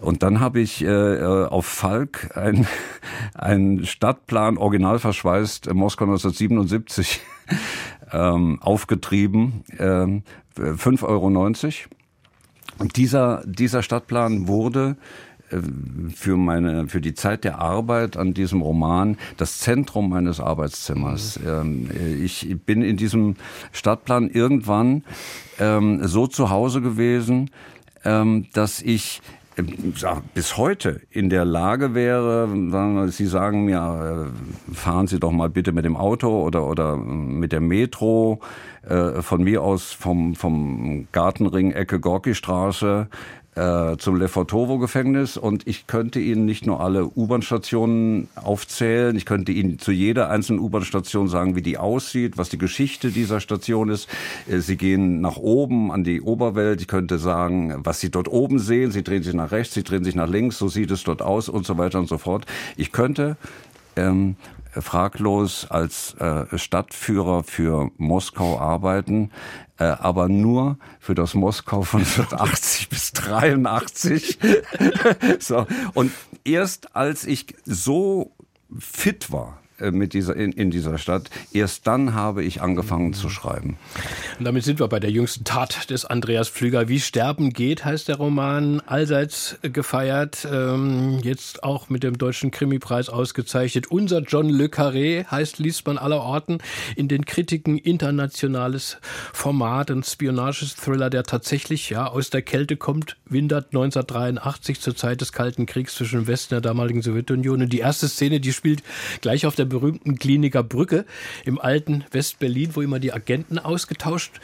[0.01, 2.67] Und dann habe ich äh, äh auf Falk ein,
[3.33, 7.21] ein Stadtplan original verschweißt, äh, Moskau 1977,
[8.11, 9.63] ähm, aufgetrieben.
[9.79, 10.23] Ähm,
[10.57, 11.29] 5,90 Euro.
[12.79, 14.97] Und dieser, dieser Stadtplan wurde
[16.13, 21.39] für meine für die Zeit der Arbeit an diesem Roman das Zentrum meines Arbeitszimmers.
[21.39, 21.89] Mhm.
[22.21, 23.35] Ich bin in diesem
[23.71, 25.03] Stadtplan irgendwann
[25.59, 27.49] ähm, so zu Hause gewesen,
[28.03, 29.21] ähm, dass ich
[30.33, 32.47] bis heute in der Lage wäre,
[33.11, 37.51] Sie sagen mir, äh, fahren Sie doch mal bitte mit dem Auto oder, oder mit
[37.51, 38.39] der Metro,
[38.87, 43.07] äh, von mir aus vom, vom Gartenring Ecke Gorki-Straße
[43.57, 49.79] äh, zum Lefortovo-Gefängnis und ich könnte Ihnen nicht nur alle U-Bahn-Stationen aufzählen, ich könnte Ihnen
[49.79, 54.07] zu jeder einzelnen U-Bahn-Station sagen, wie die aussieht, was die Geschichte dieser Station ist.
[54.47, 58.59] Äh, Sie gehen nach oben an die Oberwelt, ich könnte sagen, was Sie dort oben
[58.59, 61.21] sehen, Sie drehen sich nach rechts, Sie drehen sich nach links, so sieht es dort
[61.23, 62.45] aus und so weiter und so fort.
[62.75, 63.37] Ich könnte
[63.95, 64.35] ähm,
[64.81, 69.31] fraglos als äh, Stadtführer für Moskau arbeiten
[69.77, 74.39] äh, aber nur für das Moskau von 1980 bis 83.
[75.39, 75.67] so.
[75.93, 76.11] Und
[76.43, 78.35] erst als ich so
[78.77, 81.29] fit war, mit dieser, in, in dieser Stadt.
[81.53, 83.77] Erst dann habe ich angefangen zu schreiben.
[84.39, 86.87] Und damit sind wir bei der jüngsten Tat des Andreas Pflüger.
[86.87, 93.09] Wie Sterben geht, heißt der Roman, allseits gefeiert, ähm, jetzt auch mit dem Deutschen Krimipreis
[93.09, 93.87] ausgezeichnet.
[93.87, 96.59] Unser John Le Carré heißt, liest man aller Orten
[96.95, 98.97] in den Kritiken internationales
[99.33, 105.31] Format, ein Spionagethriller, der tatsächlich ja aus der Kälte kommt, windert 1983 zur Zeit des
[105.31, 107.61] Kalten Kriegs zwischen Westen der damaligen Sowjetunion.
[107.61, 108.83] Und die erste Szene, die spielt
[109.21, 111.05] gleich auf der berühmten Kliniker Brücke
[111.45, 114.39] im alten West-Berlin, wo immer die Agenten ausgetauscht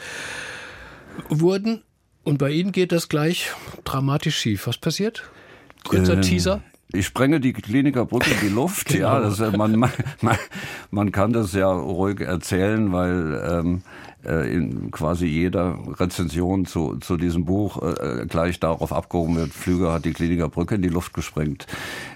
[1.28, 1.82] wurden.
[2.22, 3.50] Und bei Ihnen geht das gleich
[3.84, 4.66] dramatisch schief.
[4.66, 5.24] Was passiert?
[5.84, 6.62] Kurzer äh, Teaser.
[6.92, 8.88] Ich sprenge die Kliniker Brücke in die Luft.
[8.88, 9.20] genau.
[9.20, 9.78] Ja, das, man,
[10.20, 10.38] man,
[10.90, 17.16] man kann das ja ruhig erzählen, weil ähm, äh, in quasi jeder Rezension zu, zu
[17.16, 21.14] diesem Buch äh, gleich darauf abgehoben wird, Flüger hat die Kliniker Brücke in die Luft
[21.14, 21.66] gesprengt.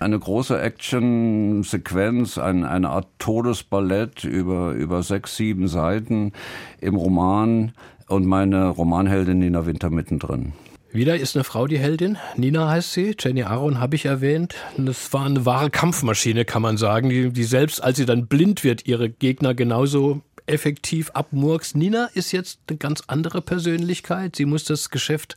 [0.00, 6.32] Eine große Action-Sequenz, ein, eine Art Todesballett über, über sechs, sieben Seiten
[6.80, 7.72] im Roman
[8.08, 10.52] und meine Romanheldin Nina Winter mittendrin.
[10.90, 12.16] Wieder ist eine Frau die Heldin.
[12.36, 13.14] Nina heißt sie.
[13.18, 14.54] Jenny Aaron habe ich erwähnt.
[14.78, 18.64] Das war eine wahre Kampfmaschine, kann man sagen, die, die selbst, als sie dann blind
[18.64, 21.74] wird, ihre Gegner genauso effektiv abmurks.
[21.74, 24.36] Nina ist jetzt eine ganz andere Persönlichkeit.
[24.36, 25.36] Sie muss das Geschäft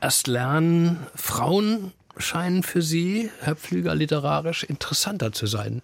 [0.00, 0.98] erst lernen.
[1.14, 5.82] Frauen scheinen für sie, Herr Pflüger, literarisch interessanter zu sein.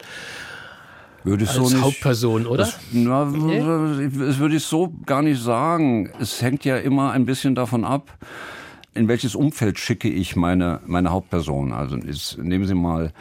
[1.25, 2.65] Würde ich als so nicht, Hauptperson, oder?
[2.65, 3.25] Das, na.
[3.25, 6.13] Das würde ich so gar nicht sagen.
[6.21, 8.17] Es hängt ja immer ein bisschen davon ab,
[8.95, 11.73] in welches Umfeld schicke ich meine, meine Hauptperson.
[11.73, 13.13] Also nehmen Sie mal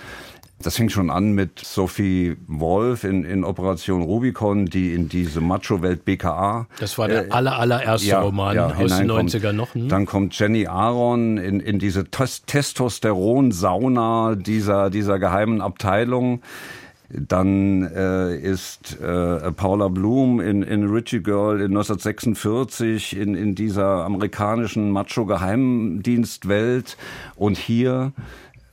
[0.66, 6.06] das fing schon an mit Sophie Wolf in, in Operation Rubicon, die in diese Macho-Welt
[6.06, 6.66] BKA.
[6.80, 9.76] Das war der äh, aller, allererste ja, Roman ja, aus den 90ern noch.
[9.76, 9.90] Hm?
[9.90, 16.42] Dann kommt Jenny Aaron in, in diese Testosteron-Sauna dieser, dieser geheimen Abteilung.
[17.10, 24.04] Dann äh, ist äh, Paula Bloom in, in Richie Girl in 1946 in, in dieser
[24.04, 26.98] amerikanischen Macho-Geheimdienstwelt.
[27.36, 28.12] Und hier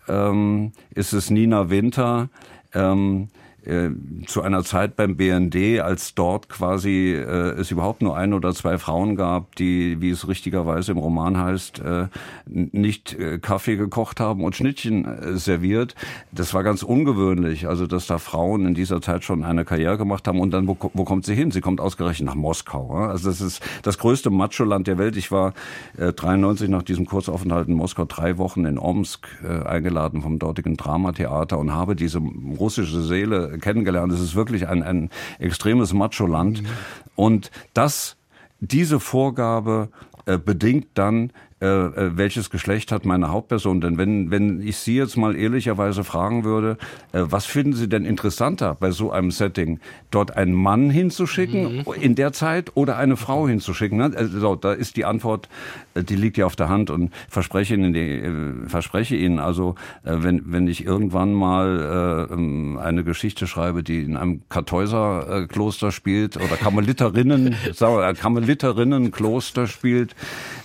[0.09, 2.28] ähm, ist es Nina Winter,
[2.74, 3.28] ähm,
[3.64, 3.90] äh,
[4.26, 8.78] zu einer Zeit beim BND, als dort quasi äh, es überhaupt nur ein oder zwei
[8.78, 12.06] Frauen gab, die, wie es richtigerweise im Roman heißt, äh,
[12.46, 15.94] nicht äh, Kaffee gekocht haben und Schnittchen äh, serviert.
[16.32, 20.26] Das war ganz ungewöhnlich, also dass da Frauen in dieser Zeit schon eine Karriere gemacht
[20.26, 20.40] haben.
[20.40, 21.50] Und dann, wo, wo kommt sie hin?
[21.50, 22.90] Sie kommt ausgerechnet nach Moskau.
[22.92, 25.16] Also das ist das größte Macho-Land der Welt.
[25.16, 25.54] Ich war
[25.96, 30.76] äh, 93 nach diesem Kurzaufenthalt in Moskau drei Wochen in Omsk äh, eingeladen vom dortigen
[30.76, 34.12] Dramatheater und habe diese russische Seele kennengelernt.
[34.12, 36.62] Es ist wirklich ein, ein extremes Macho-Land.
[36.62, 36.66] Mhm.
[37.14, 38.16] Und das,
[38.61, 39.88] diese Vorgabe
[40.26, 41.32] äh, bedingt dann
[41.62, 43.80] äh, äh, welches Geschlecht hat meine Hauptperson.
[43.80, 46.76] Denn wenn, wenn ich Sie jetzt mal ehrlicherweise fragen würde,
[47.12, 49.78] äh, was finden Sie denn interessanter bei so einem Setting?
[50.10, 51.84] Dort einen Mann hinzuschicken mhm.
[52.00, 53.96] in der Zeit oder eine Frau hinzuschicken?
[53.96, 54.10] Ne?
[54.12, 55.48] Also, da ist die Antwort,
[55.94, 59.76] äh, die liegt ja auf der Hand und verspreche Ihnen, die, äh, verspreche Ihnen also,
[60.02, 66.36] wenn, wenn ich irgendwann mal äh, ähm, eine Geschichte schreibe, die in einem Kartäuserkloster spielt
[66.36, 70.16] oder Karmeliterinnen, sagen wir, Karmeliterinnen-Kloster spielt,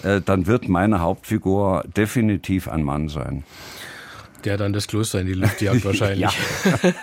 [0.01, 3.43] äh, dann wird mein meine Hauptfigur definitiv ein Mann sein.
[4.45, 6.29] Der dann das Kloster in die Luft jagt wahrscheinlich.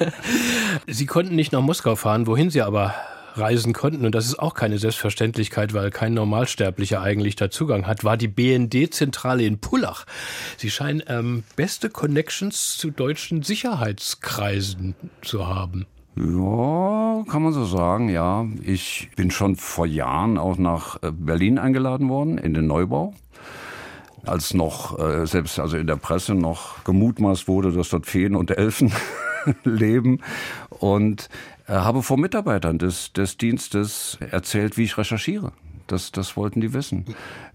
[0.86, 2.94] Sie konnten nicht nach Moskau fahren, wohin Sie aber
[3.34, 8.04] reisen konnten, und das ist auch keine Selbstverständlichkeit, weil kein Normalsterblicher eigentlich da Zugang hat,
[8.04, 10.06] war die BND-Zentrale in Pullach.
[10.56, 15.84] Sie scheinen ähm, beste Connections zu deutschen Sicherheitskreisen zu haben.
[16.16, 18.46] Ja, kann man so sagen, ja.
[18.62, 23.14] Ich bin schon vor Jahren auch nach äh, Berlin eingeladen worden, in den Neubau
[24.26, 28.50] als noch äh, selbst also in der Presse noch gemutmaßt wurde, dass dort Feen und
[28.50, 28.92] Elfen
[29.64, 30.20] leben
[30.70, 31.28] und
[31.66, 35.52] äh, habe vor Mitarbeitern des, des Dienstes erzählt, wie ich recherchiere.
[35.86, 37.04] Das, das wollten die wissen.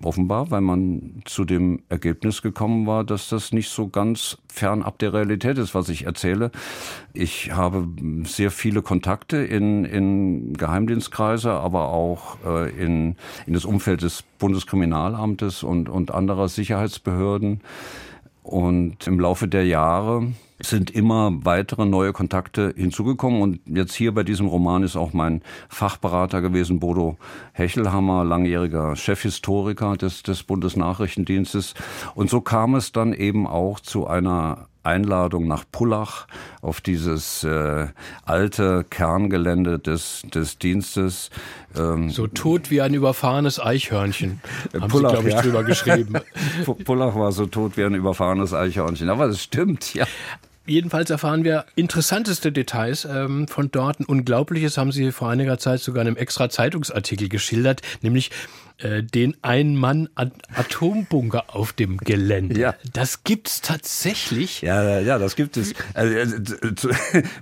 [0.03, 5.13] Offenbar, weil man zu dem Ergebnis gekommen war, dass das nicht so ganz fernab der
[5.13, 6.51] Realität ist, was ich erzähle.
[7.13, 7.87] Ich habe
[8.23, 13.15] sehr viele Kontakte in, in Geheimdienstkreise, aber auch äh, in,
[13.47, 17.61] in das Umfeld des Bundeskriminalamtes und, und anderer Sicherheitsbehörden.
[18.43, 20.27] Und im Laufe der Jahre
[20.61, 23.41] sind immer weitere neue Kontakte hinzugekommen.
[23.41, 27.17] Und jetzt hier bei diesem Roman ist auch mein Fachberater gewesen, Bodo
[27.53, 31.73] Hechelhammer, langjähriger Chefhistoriker des, des Bundesnachrichtendienstes.
[32.15, 36.27] Und so kam es dann eben auch zu einer Einladung nach Pullach
[36.61, 37.87] auf dieses äh,
[38.25, 41.29] alte Kerngelände des, des Dienstes.
[41.77, 44.41] Ähm, so tot wie ein überfahrenes Eichhörnchen,
[44.73, 45.41] haben Pullach, Sie, glaube ich, ja.
[45.41, 46.15] drüber geschrieben.
[46.85, 50.05] Pullach war so tot wie ein überfahrenes Eichhörnchen, aber das stimmt, ja.
[50.69, 53.99] Jedenfalls erfahren wir interessanteste Details ähm, von dort.
[53.99, 58.29] Ein Unglaubliches haben Sie vor einiger Zeit sogar in einem extra Zeitungsartikel geschildert, nämlich
[58.79, 62.59] äh, den Ein-Mann-Atombunker auf dem Gelände.
[62.59, 62.75] Ja.
[62.93, 64.61] Das gibt's tatsächlich.
[64.61, 65.73] Ja, ja, das gibt es.
[65.93, 66.27] Also, äh,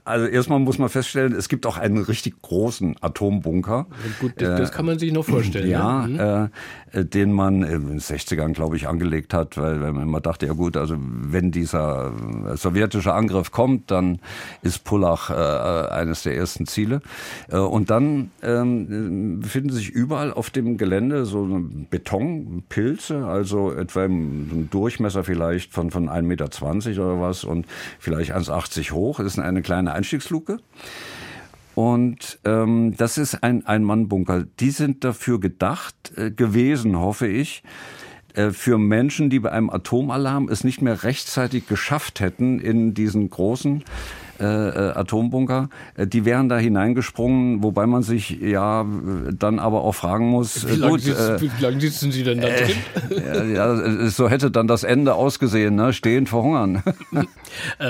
[0.03, 3.87] also erstmal muss man feststellen, es gibt auch einen richtig großen Atombunker.
[4.19, 5.69] Gut, das, das kann man sich noch vorstellen.
[5.69, 6.51] Ja, ne?
[6.91, 10.45] äh, den man in den 60ern, glaube ich, angelegt hat, weil, weil man immer dachte,
[10.45, 12.11] ja gut, also wenn dieser
[12.55, 14.19] sowjetische Angriff kommt, dann
[14.61, 17.01] ist Pullach äh, eines der ersten Ziele.
[17.49, 21.47] Äh, und dann ähm, befinden sich überall auf dem Gelände so
[21.89, 26.45] Betonpilze, also etwa im Durchmesser vielleicht von, von 1,20 Meter
[27.03, 27.65] oder was und
[27.99, 29.17] vielleicht 1,80 hoch.
[29.17, 30.57] Das ist eine kleine Einstiegsluke.
[31.75, 34.45] Und ähm, das ist ein Ein-Mann-Bunker.
[34.59, 37.61] Die sind dafür gedacht äh, gewesen, hoffe ich,
[38.33, 43.29] äh, für Menschen, die bei einem Atomalarm es nicht mehr rechtzeitig geschafft hätten in diesen
[43.29, 43.83] großen
[44.39, 48.85] äh, äh, Atombunker, äh, die wären da hineingesprungen, wobei man sich ja
[49.37, 52.47] dann aber auch fragen muss, wie lange, gut, sitzt, wie lange sitzen Sie denn da
[52.47, 53.53] drin?
[53.55, 55.93] ja, so hätte dann das Ende ausgesehen, ne?
[55.93, 56.83] stehend verhungern.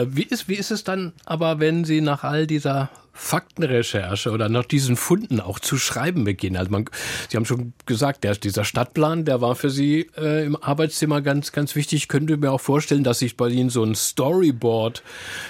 [0.08, 2.90] wie, ist, wie ist es dann aber, wenn Sie nach all dieser
[3.20, 6.56] Faktenrecherche oder nach diesen Funden auch zu schreiben beginnen.
[6.56, 6.86] Also man,
[7.28, 11.52] Sie haben schon gesagt, der, dieser Stadtplan, der war für Sie äh, im Arbeitszimmer ganz,
[11.52, 12.04] ganz wichtig.
[12.04, 15.02] Ich könnte mir auch vorstellen, dass sich bei Ihnen so ein Storyboard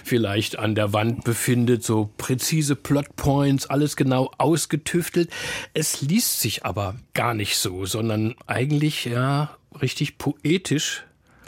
[0.06, 5.30] vielleicht an der Wand befindet, so präzise Plotpoints, alles genau ausgetüftelt.
[5.74, 11.04] Es liest sich aber gar nicht so, sondern eigentlich ja richtig poetisch,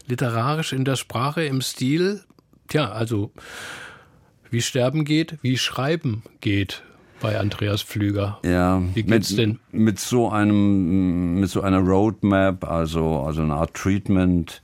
[0.05, 2.21] literarisch in der Sprache, im Stil.
[2.67, 3.31] Tja, also
[4.51, 6.83] wie Sterben geht, wie Schreiben geht
[7.19, 8.39] bei Andreas Pflüger.
[8.43, 9.59] Ja, wie geht's mit, denn?
[9.71, 14.61] Mit so einem, mit so einer Roadmap, also, also eine Art Treatment,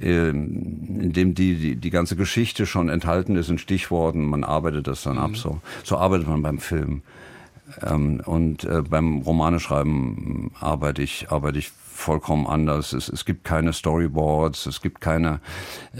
[0.00, 4.24] ähm, in dem die, die, die ganze Geschichte schon enthalten ist in Stichworten.
[4.26, 5.22] Man arbeitet das dann mhm.
[5.22, 5.36] ab.
[5.36, 7.02] So, so arbeitet man beim Film.
[7.82, 12.92] Ähm, und äh, beim Romaneschreiben arbeite ich, arbeite ich vollkommen anders.
[12.92, 15.40] Es, es gibt keine Storyboards, es gibt keine.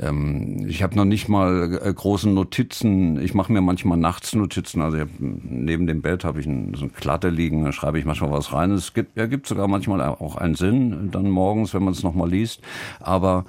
[0.01, 3.21] Ähm, ich habe noch nicht mal äh, großen Notizen.
[3.21, 4.81] Ich mache mir manchmal nachts Notizen.
[4.81, 8.05] Also hab, neben dem Bett habe ich ein, so eine Klatte liegen, da schreibe ich
[8.05, 8.71] manchmal was rein.
[8.71, 12.63] Es gibt, ergibt sogar manchmal auch einen Sinn dann morgens, wenn man es nochmal liest.
[13.01, 13.45] Aber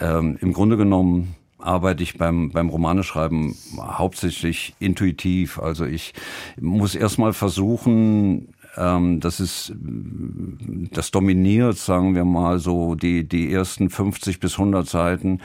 [0.00, 5.58] ähm, im Grunde genommen arbeite ich beim, beim Romaneschreiben hauptsächlich intuitiv.
[5.58, 6.14] Also ich
[6.60, 13.90] muss erstmal versuchen, ähm, das ist, das dominiert, sagen wir mal so, die, die ersten
[13.90, 15.40] 50 bis 100 Seiten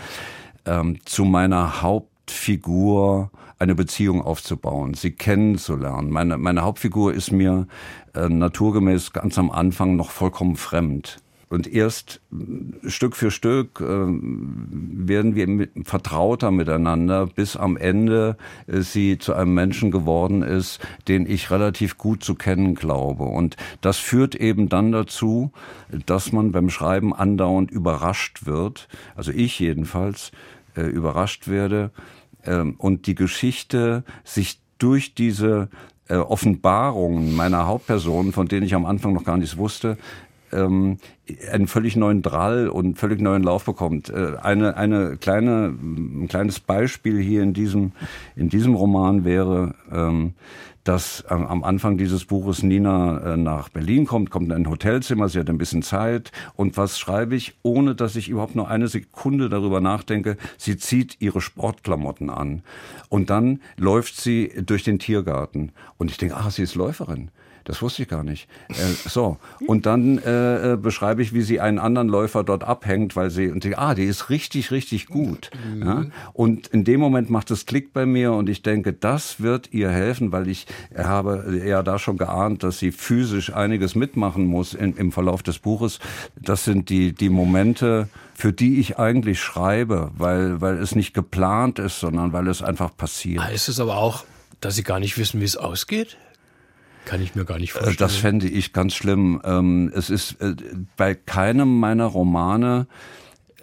[0.66, 6.12] ähm, zu meiner Hauptfigur eine Beziehung aufzubauen, sie kennenzulernen.
[6.12, 7.68] Meine, meine Hauptfigur ist mir
[8.14, 11.18] äh, naturgemäß ganz am Anfang noch vollkommen fremd.
[11.50, 18.38] Und erst äh, Stück für Stück äh, werden wir mit, vertrauter miteinander, bis am Ende
[18.68, 23.24] äh, sie zu einem Menschen geworden ist, den ich relativ gut zu kennen glaube.
[23.24, 25.52] Und das führt eben dann dazu,
[26.06, 30.32] dass man beim Schreiben andauernd überrascht wird, also ich jedenfalls
[30.76, 31.92] äh, überrascht werde
[32.44, 35.70] äh, und die Geschichte sich durch diese
[36.10, 39.98] äh, Offenbarungen meiner Hauptpersonen, von denen ich am Anfang noch gar nichts wusste,
[40.52, 40.98] ähm,
[41.52, 44.10] einen völlig neuen Drall und völlig neuen Lauf bekommt.
[44.10, 47.92] Äh, eine, eine kleine, ein kleines Beispiel hier in diesem,
[48.36, 50.34] in diesem Roman wäre, ähm,
[50.88, 55.40] dass am Anfang dieses Buches Nina äh, nach Berlin kommt, kommt in ein Hotelzimmer, sie
[55.40, 56.32] hat ein bisschen Zeit.
[56.56, 60.38] Und was schreibe ich, ohne dass ich überhaupt nur eine Sekunde darüber nachdenke?
[60.58, 62.64] Sie zieht ihre Sportklamotten an.
[63.10, 65.74] Und dann läuft sie durch den Tiergarten.
[65.98, 67.32] Und ich denke, ah, sie ist Läuferin.
[67.68, 68.48] Das wusste ich gar nicht.
[68.70, 68.76] Äh,
[69.10, 69.38] so,
[69.68, 73.50] und dann äh, äh, beschreibe ich, wie sie einen anderen Läufer dort abhängt, weil sie
[73.50, 75.52] und sie, ah, die ist richtig, richtig gut.
[75.70, 75.86] Mhm.
[75.86, 76.06] Ja?
[76.32, 79.90] Und in dem Moment macht es Klick bei mir und ich denke, das wird ihr
[79.92, 80.66] helfen, weil ich
[80.98, 85.60] habe ja da schon geahnt, dass sie physisch einiges mitmachen muss in, im Verlauf des
[85.60, 86.00] Buches.
[86.38, 91.80] Das sind die die Momente, für die ich eigentlich schreibe, weil weil es nicht geplant
[91.80, 93.44] ist, sondern weil es einfach passiert.
[93.52, 94.24] Ist es aber auch,
[94.62, 96.18] dass Sie gar nicht wissen, wie es ausgeht?
[97.08, 97.98] Kann ich mir gar nicht äh, vorstellen.
[97.98, 99.42] Das fände ich ganz schlimm.
[99.46, 100.56] Ähm, es ist äh,
[100.98, 102.88] bei keinem meiner Romane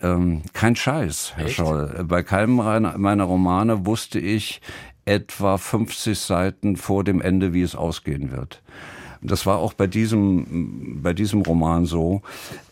[0.00, 1.56] ähm, kein Scheiß, Herr Echt?
[1.56, 2.04] Scholl.
[2.08, 4.62] Bei keinem meiner Romane wusste ich
[5.04, 8.62] etwa 50 Seiten vor dem Ende, wie es ausgehen wird.
[9.20, 12.22] Das war auch bei diesem, bei diesem Roman so.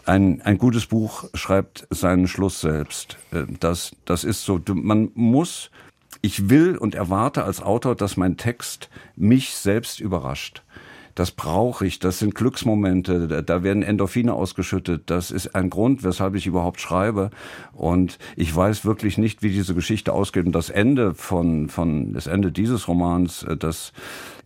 [0.06, 3.18] Ein, ein gutes Buch schreibt seinen Schluss selbst.
[3.30, 4.58] Äh, das, das ist so.
[4.72, 5.70] Man muss
[6.22, 10.62] ich will und erwarte als Autor, dass mein Text mich selbst überrascht.
[11.14, 15.02] Das brauche ich, das sind Glücksmomente, da werden Endorphine ausgeschüttet.
[15.06, 17.30] Das ist ein Grund, weshalb ich überhaupt schreibe.
[17.74, 20.46] Und ich weiß wirklich nicht, wie diese Geschichte ausgeht.
[20.46, 23.92] Und das Ende von, von das Ende dieses Romans, äh, das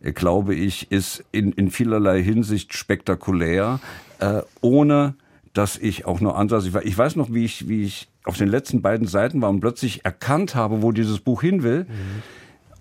[0.03, 3.79] äh, glaube ich, ist in, in vielerlei Hinsicht spektakulär,
[4.19, 5.15] äh, ohne
[5.57, 6.67] dass ich auch nur ansatz.
[6.85, 10.05] Ich weiß noch, wie ich, wie ich auf den letzten beiden Seiten war und plötzlich
[10.05, 11.85] erkannt habe, wo dieses Buch hin will.
[11.85, 12.23] Mhm.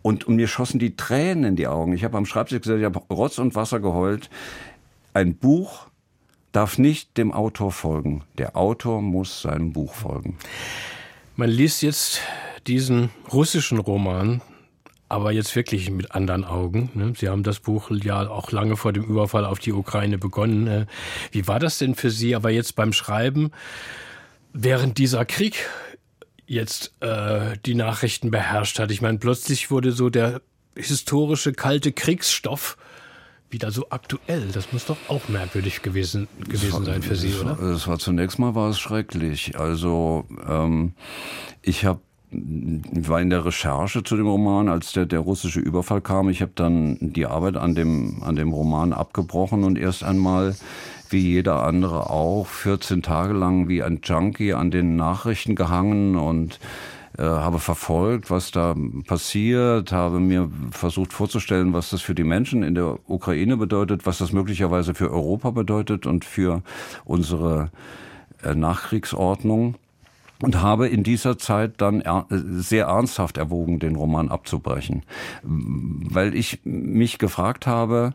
[0.02, 1.94] Und, und mir schossen die Tränen in die Augen.
[1.94, 4.30] Ich habe am Schreibtisch gesagt, ich habe Rotz und Wasser geheult.
[5.14, 5.88] Ein Buch
[6.52, 8.24] darf nicht dem Autor folgen.
[8.38, 10.38] Der Autor muss seinem Buch folgen.
[11.38, 12.22] Man liest jetzt
[12.68, 14.42] diesen russischen Roman
[15.08, 16.90] aber jetzt wirklich mit anderen Augen.
[16.94, 17.14] Ne?
[17.16, 20.68] Sie haben das Buch ja auch lange vor dem Überfall auf die Ukraine begonnen.
[20.68, 20.86] Äh,
[21.32, 23.52] wie war das denn für Sie, aber jetzt beim Schreiben,
[24.54, 25.70] während dieser Krieg
[26.48, 28.92] jetzt äh, die Nachrichten beherrscht hat?
[28.92, 30.42] Ich meine, plötzlich wurde so der
[30.76, 32.78] historische kalte Kriegsstoff
[33.50, 34.48] wieder so aktuell.
[34.52, 37.60] Das muss doch auch merkwürdig gewesen, gewesen war, sein für Sie, oder?
[37.60, 39.58] Es war zunächst mal war es schrecklich.
[39.58, 40.94] Also ähm,
[41.62, 42.02] ich habe
[42.32, 46.30] war in der Recherche zu dem Roman, als der, der russische Überfall kam.
[46.30, 50.56] Ich habe dann die Arbeit an dem, an dem Roman abgebrochen und erst einmal,
[51.10, 56.60] wie jeder andere auch, 14 Tage lang wie ein Junkie an den Nachrichten gehangen und
[57.18, 58.76] äh, habe verfolgt, was da
[59.08, 64.18] passiert, habe mir versucht vorzustellen, was das für die Menschen in der Ukraine bedeutet, was
[64.18, 66.62] das möglicherweise für Europa bedeutet und für
[67.06, 67.72] unsere
[68.44, 69.76] äh, Nachkriegsordnung
[70.42, 75.04] und habe in dieser Zeit dann sehr ernsthaft erwogen, den Roman abzubrechen,
[75.44, 78.14] weil ich mich gefragt habe,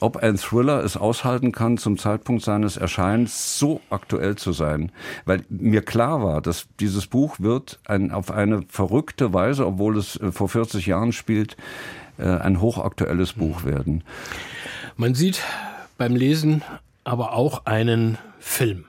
[0.00, 4.92] ob ein Thriller es aushalten kann, zum Zeitpunkt seines Erscheinens so aktuell zu sein.
[5.26, 10.16] Weil mir klar war, dass dieses Buch wird ein, auf eine verrückte Weise, obwohl es
[10.16, 11.56] äh, vor 40 Jahren spielt,
[12.18, 14.02] äh, ein hochaktuelles Buch werden.
[14.96, 15.42] Man sieht
[15.98, 16.62] beim Lesen
[17.04, 18.84] aber auch einen Film.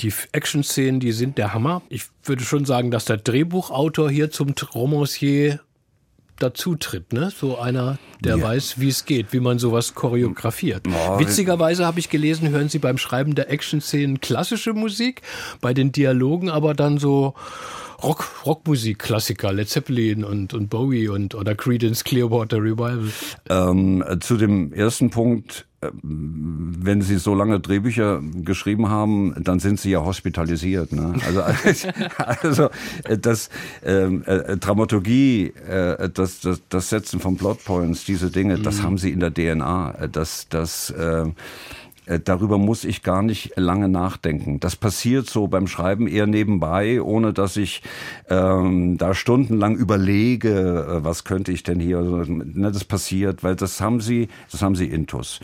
[0.00, 1.82] Die Action-Szenen, die sind der Hammer.
[1.88, 5.60] Ich würde schon sagen, dass der Drehbuchautor hier zum Romancier
[6.38, 7.32] dazu tritt, ne?
[7.36, 8.42] So einer, der ja.
[8.42, 10.82] weiß, wie es geht, wie man sowas choreografiert.
[10.86, 15.22] Oh, Witzigerweise habe ich gelesen, hören Sie beim Schreiben der Action-Szenen klassische Musik,
[15.60, 17.34] bei den Dialogen aber dann so
[18.02, 23.10] Rock, Rockmusik, Klassiker, Led Zeppelin und, und Bowie und oder Creedence Clearwater Revival.
[23.50, 29.90] Ähm, zu dem ersten Punkt, wenn Sie so lange Drehbücher geschrieben haben, dann sind Sie
[29.90, 30.92] ja hospitalisiert.
[30.92, 31.14] Ne?
[31.24, 31.42] Also,
[32.18, 32.70] also
[33.04, 33.48] äh, das
[33.84, 38.62] ähm, äh, Dramaturgie, äh, das, das, das Setzen von Plotpoints, diese Dinge, mhm.
[38.64, 40.08] das haben Sie in der DNA.
[40.10, 41.32] Das, das äh, äh,
[42.24, 44.60] darüber muss ich gar nicht lange nachdenken.
[44.60, 47.82] Das passiert so beim Schreiben eher nebenbei, ohne dass ich
[48.28, 52.00] ähm, da stundenlang überlege, äh, was könnte ich denn hier.
[52.00, 55.40] Ne, das passiert, weil das haben sie, das haben sie intus.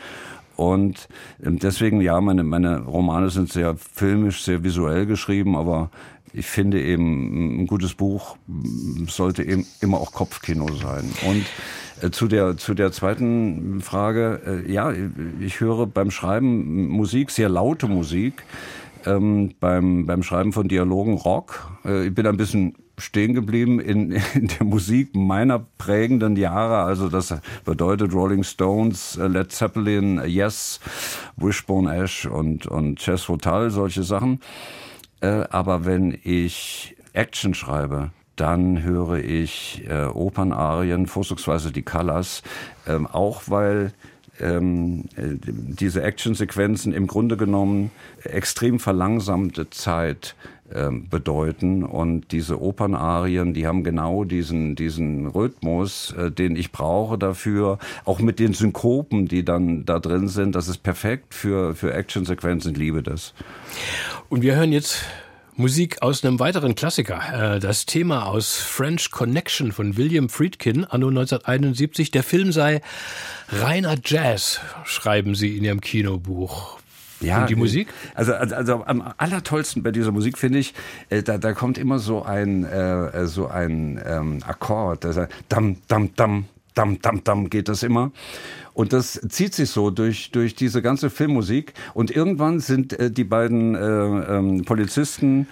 [0.57, 1.09] Und
[1.45, 5.91] ähm, deswegen, ja, meine, meine Romane sind sehr filmisch, sehr visuell geschrieben, aber
[6.35, 8.37] ich finde eben, ein gutes Buch
[9.07, 11.11] sollte eben immer auch Kopfkino sein.
[11.27, 11.45] Und
[12.03, 14.93] äh, zu der, zu der zweiten Frage, äh, ja,
[15.41, 18.43] ich höre beim Schreiben Musik, sehr laute Musik.
[19.07, 21.71] Ähm, beim, beim Schreiben von Dialogen Rock.
[21.85, 26.79] Äh, ich bin ein bisschen stehen geblieben in, in der Musik meiner prägenden Jahre.
[26.79, 30.81] Also das bedeutet Rolling Stones, Led Zeppelin, Yes,
[31.37, 34.41] Wishbone Ash und, und Chess Rotal, solche Sachen.
[35.25, 42.43] Aber wenn ich Action schreibe, dann höre ich äh, Opernarien, vorzugsweise die Callas,
[42.87, 43.93] ähm, auch weil
[44.41, 47.91] ähm, äh, diese Actionsequenzen im Grunde genommen
[48.25, 50.35] extrem verlangsamte Zeit
[51.09, 57.79] bedeuten und diese Opernarien, die haben genau diesen diesen Rhythmus, äh, den ich brauche dafür,
[58.05, 62.73] auch mit den Synkopen, die dann da drin sind, das ist perfekt für für Actionsequenzen,
[62.73, 63.35] ich liebe das.
[64.29, 65.05] Und wir hören jetzt
[65.57, 67.55] Musik aus einem weiteren Klassiker.
[67.55, 72.11] Äh, das Thema aus French Connection von William Friedkin, anno 1971.
[72.11, 72.81] Der Film sei
[73.49, 76.81] reiner Jazz, schreiben Sie in Ihrem Kinobuch.
[77.25, 77.89] Ja, Und die Musik?
[78.15, 80.75] Also, also, also am allertollsten bei dieser Musik finde ich,
[81.11, 85.19] äh, da, da kommt immer so ein, äh, so ein ähm, Akkord, das
[85.49, 86.45] dam, dam, dam,
[86.75, 88.13] dam, dam, dam geht das immer.
[88.73, 91.75] Und das zieht sich so durch, durch diese ganze Filmmusik.
[91.95, 95.47] Und irgendwann sind äh, die beiden äh, ähm, Polizisten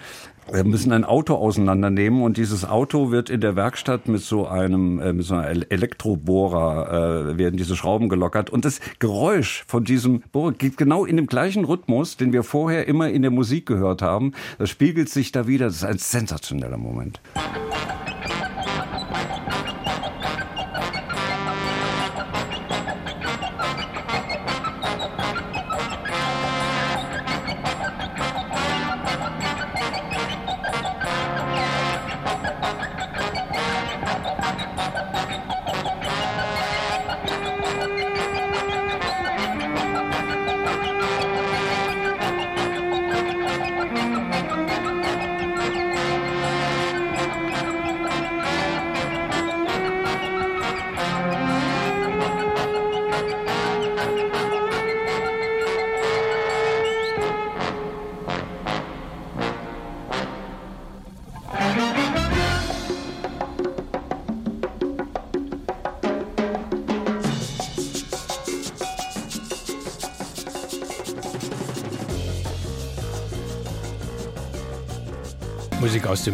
[0.51, 4.99] wir müssen ein Auto auseinandernehmen und dieses Auto wird in der Werkstatt mit so einem
[4.99, 10.21] äh, mit so einer Elektrobohrer äh, werden diese Schrauben gelockert und das Geräusch von diesem
[10.31, 14.01] Bohrer geht genau in dem gleichen Rhythmus, den wir vorher immer in der Musik gehört
[14.01, 14.33] haben.
[14.57, 15.67] Das spiegelt sich da wieder.
[15.67, 17.21] Das ist ein sensationeller Moment.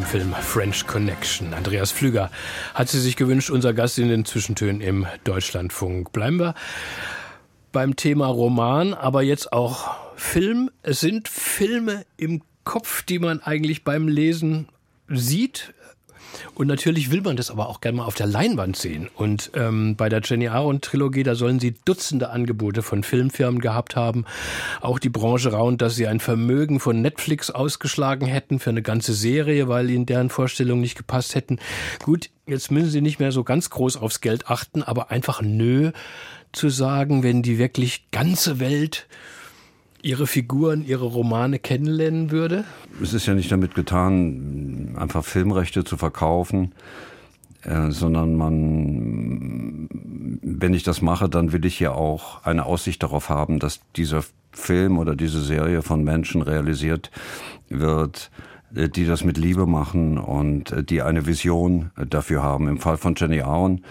[0.09, 1.53] Film French Connection.
[1.53, 2.31] Andreas Flüger
[2.73, 6.11] hat sie sich gewünscht, unser Gast in den Zwischentönen im Deutschlandfunk.
[6.11, 6.55] Bleiben wir
[7.71, 10.71] beim Thema Roman, aber jetzt auch Film.
[10.81, 14.67] Es sind Filme im Kopf, die man eigentlich beim Lesen
[15.09, 15.75] sieht,
[16.59, 19.09] und natürlich will man das aber auch gerne mal auf der Leinwand sehen.
[19.15, 23.95] Und ähm, bei der Jenny Aaron Trilogie, da sollen sie Dutzende Angebote von Filmfirmen gehabt
[23.95, 24.25] haben.
[24.81, 29.13] Auch die Branche raunt, dass sie ein Vermögen von Netflix ausgeschlagen hätten für eine ganze
[29.13, 31.59] Serie, weil ihnen deren Vorstellungen nicht gepasst hätten.
[32.03, 35.91] Gut, jetzt müssen sie nicht mehr so ganz groß aufs Geld achten, aber einfach nö
[36.51, 39.07] zu sagen, wenn die wirklich ganze Welt
[40.01, 42.65] ihre Figuren, ihre Romane kennenlernen würde?
[43.01, 46.73] Es ist ja nicht damit getan, einfach Filmrechte zu verkaufen,
[47.63, 49.89] äh, sondern man,
[50.41, 54.23] wenn ich das mache, dann will ich ja auch eine Aussicht darauf haben, dass dieser
[54.51, 57.11] Film oder diese Serie von Menschen realisiert
[57.69, 58.31] wird,
[58.75, 62.67] äh, die das mit Liebe machen und äh, die eine Vision dafür haben.
[62.67, 63.83] Im Fall von Jenny Auen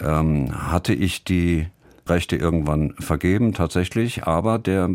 [0.00, 1.66] ähm, hatte ich die
[2.08, 4.88] Rechte irgendwann vergeben, tatsächlich, aber der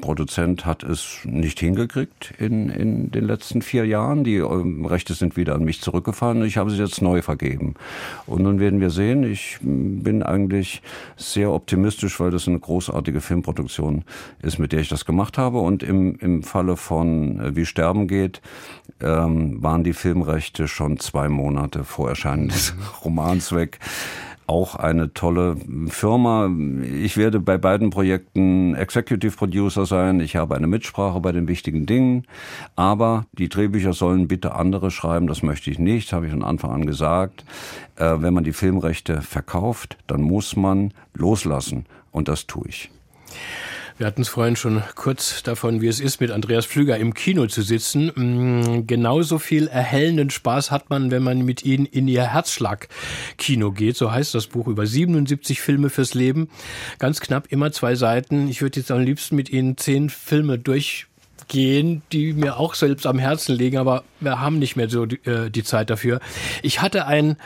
[0.00, 4.24] Produzent hat es nicht hingekriegt in, in den letzten vier Jahren.
[4.24, 7.74] Die ähm, Rechte sind wieder an mich zurückgefallen ich habe sie jetzt neu vergeben.
[8.26, 10.82] Und nun werden wir sehen, ich bin eigentlich
[11.16, 14.04] sehr optimistisch, weil das eine großartige Filmproduktion
[14.42, 15.58] ist, mit der ich das gemacht habe.
[15.58, 18.40] Und im, im Falle von äh, Wie Sterben geht,
[19.00, 23.78] ähm, waren die Filmrechte schon zwei Monate vor Erscheinen des Romans weg
[24.48, 25.56] auch eine tolle
[25.88, 26.50] Firma.
[27.02, 30.20] Ich werde bei beiden Projekten Executive Producer sein.
[30.20, 32.26] Ich habe eine Mitsprache bei den wichtigen Dingen.
[32.74, 35.26] Aber die Drehbücher sollen bitte andere schreiben.
[35.26, 37.44] Das möchte ich nicht, habe ich von Anfang an gesagt.
[37.96, 41.84] Äh, wenn man die Filmrechte verkauft, dann muss man loslassen.
[42.10, 42.90] Und das tue ich.
[43.98, 47.48] Wir hatten es vorhin schon kurz davon, wie es ist, mit Andreas Pflüger im Kino
[47.48, 48.12] zu sitzen.
[48.14, 53.96] Mm, genauso viel erhellenden Spaß hat man, wenn man mit ihnen in ihr Herzschlag-Kino geht.
[53.96, 56.48] So heißt das Buch über 77 Filme fürs Leben.
[57.00, 58.46] Ganz knapp immer zwei Seiten.
[58.46, 63.18] Ich würde jetzt am liebsten mit ihnen zehn Filme durchgehen, die mir auch selbst am
[63.18, 66.20] Herzen liegen, aber wir haben nicht mehr so die, äh, die Zeit dafür.
[66.62, 67.36] Ich hatte ein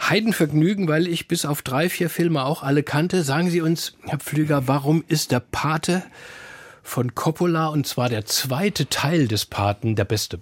[0.00, 3.22] Heidenvergnügen, weil ich bis auf drei, vier Filme auch alle kannte.
[3.22, 6.02] Sagen Sie uns, Herr Pflüger, warum ist der Pate
[6.82, 10.40] von Coppola und zwar der zweite Teil des Paten der beste?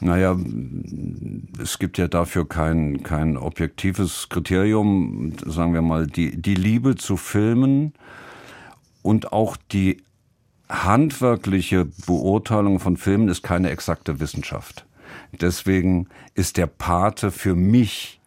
[0.00, 0.36] Naja,
[1.62, 7.16] es gibt ja dafür kein, kein objektives Kriterium, sagen wir mal, die, die Liebe zu
[7.16, 7.92] Filmen
[9.02, 10.02] und auch die
[10.68, 14.86] handwerkliche Beurteilung von Filmen ist keine exakte Wissenschaft.
[15.32, 18.20] Deswegen ist der Pate für mich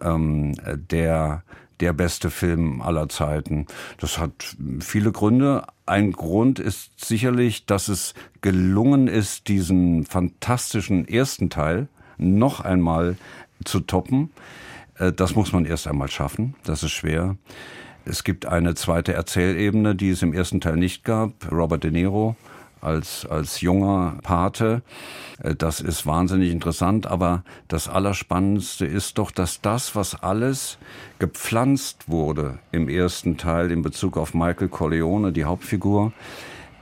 [0.00, 0.54] ähm,
[0.90, 1.42] der
[1.80, 3.66] der beste Film aller Zeiten.
[3.98, 5.64] Das hat viele Gründe.
[5.86, 13.16] Ein Grund ist sicherlich, dass es gelungen ist, diesen fantastischen ersten Teil noch einmal
[13.64, 14.30] zu toppen.
[14.98, 16.54] Äh, das muss man erst einmal schaffen.
[16.64, 17.36] Das ist schwer.
[18.04, 21.50] Es gibt eine zweite Erzählebene, die es im ersten Teil nicht gab.
[21.50, 22.36] Robert De Niro
[22.80, 24.82] als, als junger Pate.
[25.42, 30.78] Äh, das ist wahnsinnig interessant, aber das Allerspannendste ist doch, dass das, was alles
[31.18, 36.12] gepflanzt wurde im ersten Teil in Bezug auf Michael Corleone, die Hauptfigur,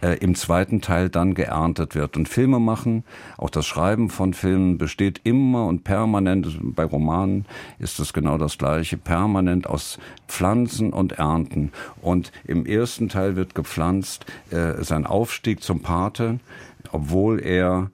[0.02, 2.16] äh, im zweiten Teil dann geerntet wird.
[2.16, 3.04] Und Filme machen,
[3.36, 7.46] auch das Schreiben von Filmen besteht immer und permanent, bei Romanen
[7.78, 11.72] ist es genau das gleiche, permanent aus Pflanzen und Ernten.
[12.00, 16.40] Und im ersten Teil wird gepflanzt äh, sein Aufstieg zum Pate,
[16.92, 17.90] obwohl er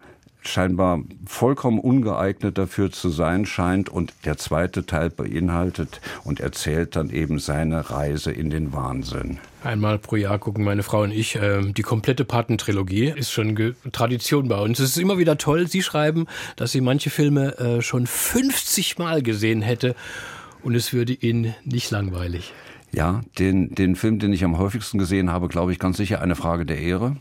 [0.48, 7.10] scheinbar vollkommen ungeeignet dafür zu sein scheint und der zweite Teil beinhaltet und erzählt dann
[7.10, 9.38] eben seine Reise in den Wahnsinn.
[9.62, 13.12] Einmal pro Jahr gucken meine Frau und ich äh, die komplette Patentrilogie.
[13.16, 14.78] Ist schon Tradition bei uns.
[14.78, 15.68] Es ist immer wieder toll.
[15.68, 16.26] Sie schreiben,
[16.56, 19.94] dass sie manche Filme äh, schon 50 Mal gesehen hätte
[20.62, 22.52] und es würde ihnen nicht langweilig.
[22.92, 26.36] Ja, den, den Film, den ich am häufigsten gesehen habe, glaube ich, ganz sicher eine
[26.36, 27.16] Frage der Ehre.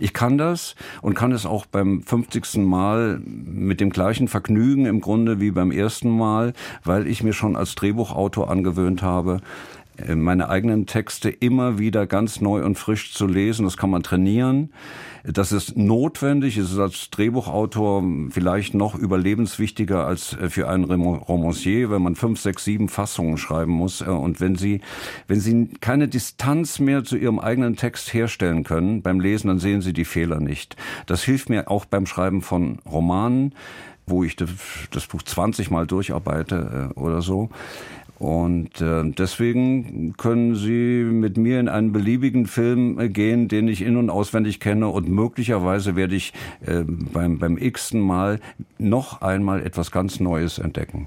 [0.00, 2.56] Ich kann das und kann es auch beim 50.
[2.56, 7.54] Mal mit dem gleichen Vergnügen im Grunde wie beim ersten Mal, weil ich mir schon
[7.54, 9.42] als Drehbuchautor angewöhnt habe,
[10.14, 13.64] meine eigenen Texte immer wieder ganz neu und frisch zu lesen.
[13.64, 14.70] Das kann man trainieren.
[15.24, 16.56] Das ist notwendig.
[16.56, 22.40] Es ist als Drehbuchautor vielleicht noch überlebenswichtiger als äh, für einen Romancier, wenn man fünf,
[22.40, 24.00] sechs, sieben Fassungen schreiben muss.
[24.00, 24.80] Äh, und wenn Sie,
[25.28, 29.82] wenn Sie keine Distanz mehr zu Ihrem eigenen Text herstellen können beim Lesen, dann sehen
[29.82, 30.76] Sie die Fehler nicht.
[31.06, 33.54] Das hilft mir auch beim Schreiben von Romanen
[34.06, 37.48] wo ich das Buch 20 Mal durcharbeite oder so.
[38.20, 43.80] Und äh, deswegen können Sie mit mir in einen beliebigen Film äh, gehen, den ich
[43.80, 44.88] in- und auswendig kenne.
[44.88, 46.34] Und möglicherweise werde ich
[46.66, 48.40] äh, beim, beim x-ten Mal
[48.76, 51.06] noch einmal etwas ganz Neues entdecken.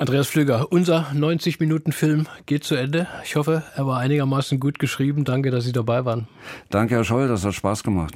[0.00, 3.06] Andreas Flüger, unser 90-Minuten-Film geht zu Ende.
[3.22, 5.26] Ich hoffe, er war einigermaßen gut geschrieben.
[5.26, 6.26] Danke, dass Sie dabei waren.
[6.70, 8.14] Danke, Herr Scholl, das hat Spaß gemacht.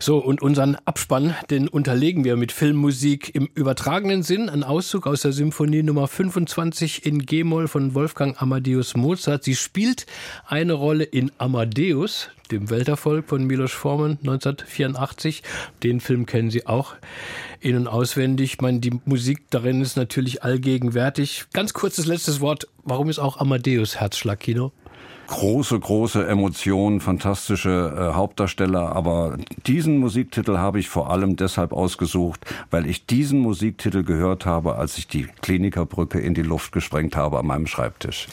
[0.00, 4.48] So, und unseren Abspann, den unterlegen wir mit Filmmusik im übertragenen Sinn.
[4.48, 9.44] Ein Auszug aus der Symphonie Nummer 25 in G-Moll von Wolfgang Amadeus Mozart.
[9.44, 10.06] Sie spielt
[10.46, 15.42] eine Rolle in Amadeus, dem Welterfolg von Milos Forman 1984.
[15.82, 16.94] Den Film kennen Sie auch
[17.60, 18.54] in- und auswendig.
[18.54, 21.44] Ich meine, die Musik darin ist natürlich allgegenwärtig.
[21.52, 22.68] Ganz kurzes letztes Wort.
[22.84, 24.72] Warum ist auch Amadeus Herzschlagkino?
[25.28, 32.44] große, große Emotionen, fantastische äh, Hauptdarsteller, aber diesen Musiktitel habe ich vor allem deshalb ausgesucht,
[32.70, 37.38] weil ich diesen Musiktitel gehört habe, als ich die Klinikerbrücke in die Luft gesprengt habe
[37.38, 38.26] an meinem Schreibtisch.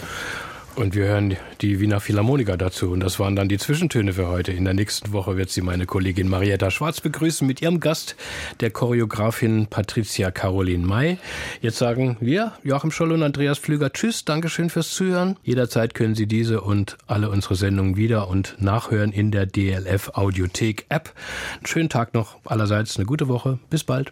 [0.75, 2.91] Und wir hören die Wiener Philharmoniker dazu.
[2.91, 4.51] Und das waren dann die Zwischentöne für heute.
[4.51, 8.17] In der nächsten Woche wird sie meine Kollegin Marietta Schwarz begrüßen mit ihrem Gast,
[8.59, 11.17] der Choreografin Patricia Caroline May.
[11.61, 15.37] Jetzt sagen wir, Joachim Scholl und Andreas Pflüger, Tschüss, Dankeschön fürs Zuhören.
[15.43, 20.87] Jederzeit können Sie diese und alle unsere Sendungen wieder und nachhören in der DLF Audiothek
[20.89, 21.13] App.
[21.55, 23.59] Einen schönen Tag noch allerseits, eine gute Woche.
[23.69, 24.11] Bis bald.